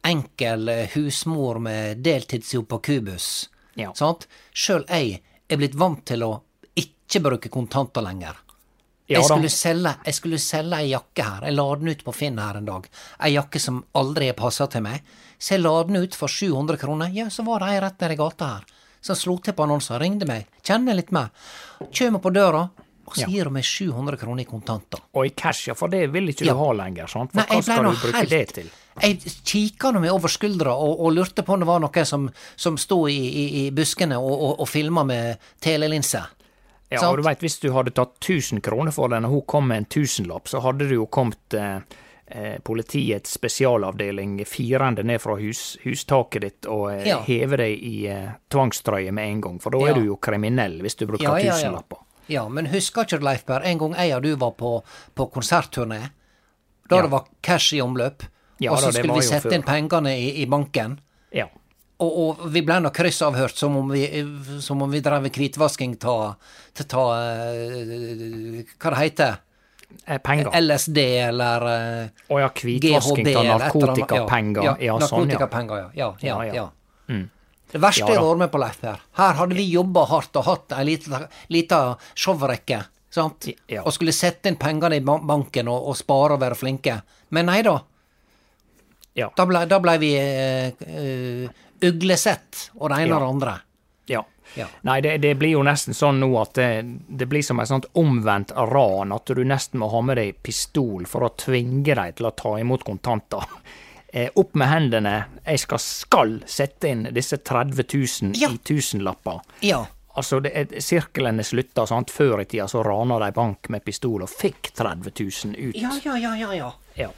enkel 0.06 0.68
eh, 0.70 0.84
husmor 0.94 1.58
med 1.62 2.02
deltidsjobb 2.04 2.68
på 2.68 2.78
Kubus, 2.90 3.28
Ja. 3.74 3.90
sjøl 4.52 4.84
jeg 4.88 5.18
er 5.48 5.60
blitt 5.60 5.74
vant 5.74 6.04
til 6.06 6.22
å 6.26 6.32
ikke 6.78 7.20
bruke 7.24 7.50
kontanter 7.52 8.04
lenger. 8.04 8.38
Ja 9.10 9.18
jeg, 9.18 9.26
skulle 9.28 9.50
selge, 9.52 9.90
jeg 10.06 10.14
skulle 10.16 10.38
selge 10.40 10.78
ei 10.78 10.92
jakke 10.92 11.24
her. 11.26 11.42
Jeg 11.48 11.56
la 11.58 11.64
den 11.76 11.90
ut 11.90 12.04
på 12.06 12.14
Finn 12.16 12.38
her 12.40 12.56
en 12.56 12.68
dag. 12.68 12.86
Ei 13.20 13.32
jakke 13.34 13.60
som 13.60 13.82
aldri 13.98 14.30
har 14.30 14.38
passa 14.38 14.68
til 14.70 14.84
meg. 14.86 15.02
Så 15.42 15.56
jeg 15.56 15.64
la 15.64 15.74
den 15.84 15.98
ut 15.98 16.14
for 16.16 16.30
700 16.32 16.78
kroner. 16.80 17.10
Ja, 17.12 17.26
så 17.28 17.42
var 17.44 17.60
det 17.60 17.72
ei 17.74 17.80
rett 17.82 18.00
nedi 18.00 18.16
gata 18.20 18.52
her. 18.54 18.64
Så 19.02 19.16
slo 19.18 19.34
til 19.42 19.56
på 19.58 19.64
annonsen, 19.66 19.98
ringde 19.98 20.28
meg, 20.30 20.46
kjenner 20.62 20.94
litt 20.94 21.10
med. 21.10 21.34
Kjem 21.90 22.20
på 22.22 22.30
døra, 22.30 22.68
og 23.12 23.20
så 23.22 23.28
gir 23.30 23.48
hun 23.50 23.54
meg 23.58 23.64
700 23.68 24.16
kroner 24.20 24.42
i 24.42 24.48
kontanter. 24.48 25.00
Og 25.14 25.26
i 25.28 25.32
cash, 25.36 25.68
ja, 25.68 25.74
for 25.78 25.88
det 25.92 26.06
vil 26.12 26.28
ikke 26.32 26.48
du 26.48 26.54
ha 26.58 26.68
lenger, 26.72 27.06
sant? 27.12 27.32
For 27.32 27.42
Nei, 27.42 27.46
hva 27.48 27.62
skal 27.62 27.84
du 27.84 27.90
bruke 28.02 28.18
helt- 28.18 28.30
det 28.30 28.44
til? 28.58 28.70
Jeg 29.00 29.20
kikka 29.48 29.90
nå 29.94 30.00
meg 30.04 30.10
over 30.12 30.28
skuldra 30.28 30.74
og, 30.76 30.98
og 31.00 31.14
lurte 31.16 31.40
på 31.46 31.54
om 31.54 31.62
det 31.62 31.66
var 31.70 31.80
noen 31.80 32.04
som, 32.04 32.26
som 32.60 32.76
sto 32.76 33.06
i, 33.08 33.14
i, 33.16 33.44
i 33.62 33.70
buskene 33.72 34.18
og, 34.20 34.32
og, 34.34 34.60
og 34.60 34.68
filma 34.68 35.04
med 35.08 35.38
telelinse. 35.64 36.20
Ja, 36.92 36.98
Sant? 37.00 37.08
og 37.14 37.22
du 37.22 37.24
vet, 37.24 37.40
hvis 37.40 37.56
du 37.62 37.70
hadde 37.72 37.94
tatt 37.96 38.18
1000 38.20 38.60
kroner 38.60 38.92
for 38.92 39.08
den, 39.08 39.24
og 39.24 39.32
hun 39.38 39.44
kom 39.48 39.68
med 39.72 39.78
en 39.80 39.86
tusenlapp, 39.94 40.44
så 40.52 40.60
hadde 40.60 40.90
du 40.90 40.92
jo 40.98 41.06
kommet 41.08 41.56
eh, 41.56 41.78
eh, 42.28 42.58
politiets 42.60 43.32
spesialavdeling 43.38 44.42
firende 44.44 45.00
ned 45.08 45.22
fra 45.24 45.38
hus, 45.40 45.78
hustaket 45.86 46.44
ditt 46.44 46.68
og 46.68 46.90
eh, 46.92 47.06
Ja. 47.08 47.22
heve 47.24 47.56
deg 47.62 47.80
i 47.80 47.94
eh, 48.12 48.34
tvangstrøye 48.52 49.08
med 49.16 49.24
en 49.30 49.40
gang, 49.48 49.58
for 49.64 49.72
da 49.72 49.80
Ja. 49.80 49.94
er 49.94 50.00
du 50.02 50.10
jo 50.10 50.18
kriminell 50.20 50.82
hvis 50.84 51.00
du 51.00 51.06
bruker 51.08 51.32
ja. 51.40 51.54
tusenlapper. 51.56 52.01
Ja, 52.28 52.48
men 52.48 52.66
husker 52.66 53.02
ikke 53.06 53.18
du, 53.18 53.24
Leif 53.26 53.44
Berr, 53.44 53.64
en 53.66 53.78
gang 53.78 53.94
jeg 53.98 54.14
og 54.16 54.22
du 54.22 54.36
var 54.36 54.52
på, 54.52 54.82
på 55.14 55.26
konsertturné, 55.32 56.10
da 56.88 56.96
Ja. 56.96 57.02
det 57.02 57.10
var 57.10 57.24
cash 57.42 57.74
i 57.74 57.80
omløp, 57.80 58.22
Ja 58.60 58.72
og 58.72 58.78
så 58.78 58.92
da, 58.92 58.98
skulle 59.00 59.14
vi 59.14 59.26
sette 59.26 59.54
inn 59.54 59.62
pengene 59.62 60.12
i, 60.18 60.42
i 60.42 60.46
banken, 60.46 60.98
Ja. 61.32 61.46
og, 61.98 62.12
og 62.18 62.52
vi 62.52 62.62
ble 62.62 62.80
nå 62.80 62.90
kryssavhørt 62.94 63.56
som 63.56 63.76
om 63.76 63.88
vi, 63.90 64.06
som 64.60 64.82
om 64.82 64.90
vi 64.90 65.00
drev 65.00 65.22
hvitvasking 65.30 65.96
av 66.04 66.36
eh, 66.78 68.64
Hva 68.78 68.90
det 68.90 68.98
heter 69.02 69.40
Eh, 70.08 70.16
Penger. 70.24 70.48
LSD 70.56 70.98
eller 71.28 71.64
Å 72.32 72.38
ja, 72.40 72.46
hvitvasking 72.48 73.26
GHB 73.26 73.34
av 73.36 73.42
eller 73.44 73.50
annet. 73.52 73.74
narkotikapenger. 73.74 74.62
Ja, 74.64 74.72
Ja, 74.80 74.94
sånn, 75.00 75.28
ja. 75.28 75.36
narkotikapenger, 75.36 75.76
ja. 75.76 75.90
Ja, 75.92 76.16
ja, 76.22 76.44
Ja, 76.44 76.44
ja. 76.44 76.54
ja. 76.54 77.18
Det 77.72 77.80
verste 77.80 78.04
Ja, 78.04 78.12
jeg 78.12 78.20
har 78.20 78.28
vært 78.28 78.42
med 78.42 78.52
på, 78.52 78.60
Leif 78.60 78.80
Per. 78.82 79.04
Her 79.16 79.38
hadde 79.38 79.56
vi 79.56 79.64
jobba 79.72 80.04
hardt 80.10 80.36
og 80.36 80.44
hatt 80.48 80.74
ei 80.76 80.84
lita, 80.92 81.82
showrekke. 82.14 82.82
Sant? 83.12 83.48
Ja. 83.68 83.82
Og 83.84 83.92
skulle 83.96 84.12
sette 84.16 84.48
inn 84.48 84.58
pengene 84.60 84.98
i 85.00 85.04
banken 85.04 85.68
og, 85.72 85.88
og 85.92 85.96
spare 85.96 86.36
og 86.36 86.44
være 86.44 86.56
flinke. 86.56 86.98
Men 87.32 87.48
nei 87.48 87.60
da. 87.64 87.78
Ja. 89.16 89.28
Da 89.36 89.44
blei 89.48 89.66
ble 89.68 89.96
vi 90.00 90.12
eh, 90.16 91.48
uglesett 91.84 92.68
og 92.78 92.88
det 92.92 93.02
ene 93.02 93.16
og 93.16 93.24
det 93.24 93.30
andre. 93.34 93.56
Ja. 94.08 94.22
Ja. 94.54 94.66
Nei, 94.84 94.98
det, 95.00 95.16
det 95.24 95.32
blir 95.40 95.54
jo 95.54 95.62
nesten 95.64 95.96
sånn 95.96 96.18
nå 96.20 96.28
at 96.40 96.56
det, 96.58 96.68
det 97.08 97.28
blir 97.30 97.44
som 97.44 97.60
et 97.62 97.70
sånt 97.70 97.88
omvendt 97.96 98.52
ran, 98.52 99.14
at 99.16 99.32
du 99.32 99.40
nesten 99.48 99.80
må 99.80 99.88
ha 99.92 100.02
med 100.04 100.20
deg 100.20 100.42
pistol 100.44 101.06
for 101.08 101.24
å 101.24 101.32
tvinge 101.40 101.96
deg 101.96 102.18
til 102.18 102.28
å 102.28 102.34
ta 102.36 102.58
imot 102.60 102.84
kontanter. 102.84 103.48
Eh, 104.12 104.28
opp 104.36 104.54
med 104.60 104.68
hendene, 104.68 105.12
jeg 105.46 105.60
skal, 105.62 105.78
skal 105.80 106.32
sette 106.44 106.90
inn 106.92 107.06
disse 107.16 107.38
30 107.40 107.86
000 107.88 108.34
Ja. 108.36 108.50
i 108.52 108.58
tusenlapper. 108.60 109.38
Ja. 109.64 109.86
Altså, 110.14 110.40
det 110.44 110.50
er, 110.52 110.80
sirkelen 110.84 111.40
er 111.40 111.46
slutta, 111.48 111.86
sant. 111.88 112.10
Før 112.12 112.42
i 112.42 112.44
tida 112.44 112.66
så 112.68 112.82
rana 112.84 113.16
de 113.22 113.30
bank 113.32 113.70
med 113.72 113.80
pistol 113.86 114.20
og 114.26 114.28
fikk 114.28 114.68
30 114.76 115.14
000 115.16 115.56
ut. 115.70 115.78
Ja, 115.80 115.94
ja, 116.04 116.16
ja, 116.20 116.34
ja, 116.36 116.50
ja. 116.58 116.72
Ja. 117.00 117.08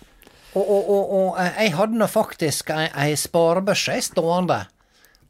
Og, 0.55 0.63
og, 0.71 0.91
og, 0.95 1.11
og 1.19 1.41
eh, 1.43 1.57
jeg 1.65 1.75
hadde 1.75 1.99
nå 1.99 2.07
faktisk 2.07 2.71
ei, 2.71 2.87
ei 2.95 3.17
sparebørse 3.19 3.97
stående. 4.07 4.61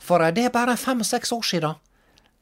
For 0.05 0.20
eh, 0.20 0.35
det 0.37 0.44
er 0.50 0.53
bare 0.53 0.77
fem-seks 0.77 1.33
år 1.33 1.46
siden. 1.48 1.81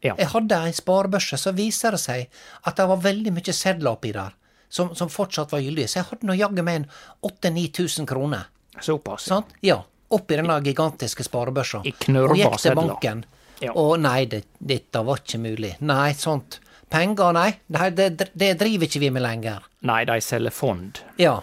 Ja. 0.03 0.17
Jeg 0.19 0.33
hadde 0.33 0.59
ei 0.67 0.73
sparebørse, 0.75 1.39
så 1.39 1.53
viser 1.55 1.95
det 1.95 2.01
seg 2.03 2.27
at 2.67 2.75
det 2.81 2.89
var 2.91 2.99
veldig 3.05 3.31
mye 3.39 3.55
sedler 3.55 3.93
oppi 3.95 4.11
der. 4.17 4.35
Som, 4.73 4.97
som 4.99 5.07
fortsatt 5.13 5.53
var 5.55 5.63
gyldige. 5.63 5.87
Så 5.93 6.01
jeg 6.01 6.09
hadde 6.11 6.27
nå 6.27 6.35
jaggu 6.35 6.63
meg 6.67 6.81
en 6.81 6.89
8000-9000 7.29 8.09
kroner. 8.11 8.49
Såpass. 8.83 9.29
Sant? 9.31 9.47
Ja. 9.61 9.83
Oppi 10.13 10.37
denne 10.37 10.59
gigantiske 10.61 11.25
sparebørsa. 11.25 11.81
I 11.89 11.95
Og 12.19 12.37
gikk 12.37 12.59
til 12.61 12.77
banken. 12.77 13.25
Ja. 13.63 13.73
Og 13.79 13.95
nei, 14.03 14.25
det, 14.27 14.43
dette 14.59 15.05
var 15.07 15.23
ikke 15.23 15.39
mulig. 15.39 15.77
Nei, 15.81 16.13
sånt. 16.19 16.59
Penger, 16.93 17.33
nei. 17.33 17.49
Det, 17.67 17.91
det, 17.97 18.29
det 18.35 18.51
driver 18.61 18.89
ikke 18.89 19.01
vi 19.01 19.11
med 19.15 19.23
lenger. 19.25 19.65
Nei, 19.89 20.03
de 20.05 20.19
selger 20.21 20.53
fond. 20.53 20.99
Ja. 21.17 21.39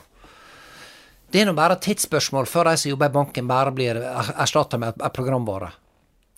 Det 1.32 1.42
er 1.42 1.48
nå 1.50 1.54
bare 1.58 1.78
et 1.78 1.86
tidsspørsmål 1.86 2.48
før 2.50 2.72
de 2.72 2.78
som 2.82 2.92
jobber 2.92 3.10
i 3.10 3.16
banken, 3.16 3.48
bare 3.50 3.74
blir 3.74 3.98
erstatta 4.02 4.78
med 4.82 4.98
et 4.98 5.14
programvare. 5.16 5.72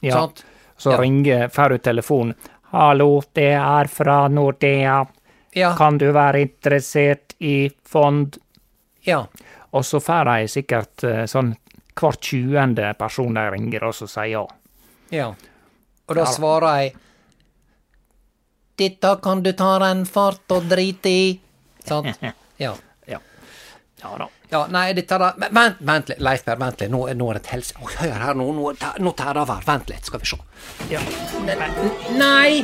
Ja. 0.01 0.21
Sant? 0.21 0.43
Så 0.77 0.91
Ja. 0.91 0.97
ringer, 0.97 1.47
får 1.49 1.69
du 1.69 1.77
telefon. 1.77 2.33
'Hallo, 2.71 3.21
det 3.33 3.51
er 3.53 3.87
fra 3.87 4.27
Nordea. 4.27 5.05
Ja. 5.53 5.75
Kan 5.77 5.97
du 5.97 6.11
være 6.11 6.41
interessert 6.41 7.35
i 7.39 7.69
fond?' 7.83 8.37
Ja. 9.03 9.25
Og 9.71 9.85
så 9.85 10.01
får 10.03 10.27
de 10.27 10.47
sikkert 10.51 11.03
eh, 11.07 11.23
sånn 11.29 11.53
hver 11.95 12.17
tjuende 12.23 12.93
person 12.99 13.35
de 13.35 13.45
ringer, 13.53 13.87
og 13.87 13.95
så 13.95 14.07
sier 14.09 14.33
ja. 14.33 14.43
ja. 15.11 15.29
Og 16.07 16.17
da 16.17 16.27
svarer 16.27 16.81
jeg 16.81 16.93
Dette 18.81 19.09
kan 19.21 19.43
du 19.45 19.51
ta 19.53 19.75
en 19.85 20.05
fart 20.09 20.51
og 20.55 20.69
drite 20.69 21.09
i. 21.09 21.25
Sant? 21.85 22.15
Ja. 22.61 22.75
Ja. 23.09 23.17
Ja 24.01 24.09
da. 24.17 24.27
Ja, 24.51 24.59
nei, 24.69 24.91
dette 24.93 25.17
da 25.17 25.31
Vent, 25.39 25.79
vent 25.79 26.09
litt, 26.11 26.19
Leif 26.21 26.43
Per, 26.45 26.57
vent 26.61 26.81
litt. 26.83 26.91
Nå, 26.93 26.99
nå 27.17 27.29
er 27.31 27.37
det 27.37 27.41
et 27.41 27.51
helse... 27.55 27.75
Oh, 27.81 27.89
hør 28.01 28.17
her, 28.19 28.37
nå, 28.37 28.47
nå, 28.53 28.73
nå 29.01 29.13
av 29.17 29.53
her. 29.53 29.63
Vent 29.65 29.89
litt, 29.89 30.05
skal 30.05 30.21
vi 30.21 30.29
se. 30.29 30.39
Ja. 30.91 31.01
Nei! 32.19 32.61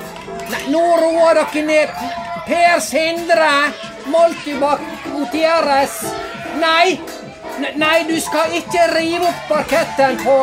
nei 0.51 0.63
nå 0.73 0.83
roer 1.01 1.41
dere 1.41 1.65
ned. 1.65 2.01
Per 2.47 2.81
Sindre 2.83 3.51
Moltibakk 4.11 4.83
Gutierrez. 5.07 6.01
Nei! 6.59 6.99
Nei, 7.75 8.03
du 8.07 8.15
skal 8.21 8.53
ikke 8.53 8.85
rive 8.93 9.27
opp 9.29 9.47
parketten 9.49 10.17
på, 10.23 10.37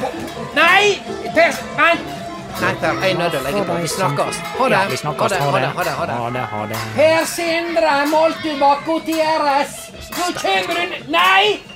på 0.00 0.12
Nei! 0.56 0.96
Per, 1.34 1.58
vent! 1.78 2.12
Nei, 2.56 2.72
Per, 2.80 3.00
jeg 3.02 3.12
er 3.12 3.18
nødt 3.20 3.34
til 3.34 3.40
å 3.40 3.44
legge 3.44 3.62
på. 3.68 3.78
Vi 3.82 3.88
snakkes. 3.92 4.38
Ha 4.56 4.68
det. 4.72 4.76
Ja, 4.78 4.88
vi 4.88 4.96
snakkes. 4.96 5.36
Ha 5.36 5.50
det, 5.58 5.70
ha 5.76 5.84
det, 5.84 5.94
ha 6.00 6.06
det. 6.08 6.18
Ha 6.22 6.30
det, 6.36 6.44
ha 6.52 6.64
det. 6.70 6.82
Per 6.96 7.26
Sindre 7.28 7.96
Moltibakk 8.12 8.84
Gutierrez. 8.88 9.80
Nå 10.16 10.30
kommer 10.40 10.80
du 10.80 11.10
Nei! 11.12 11.75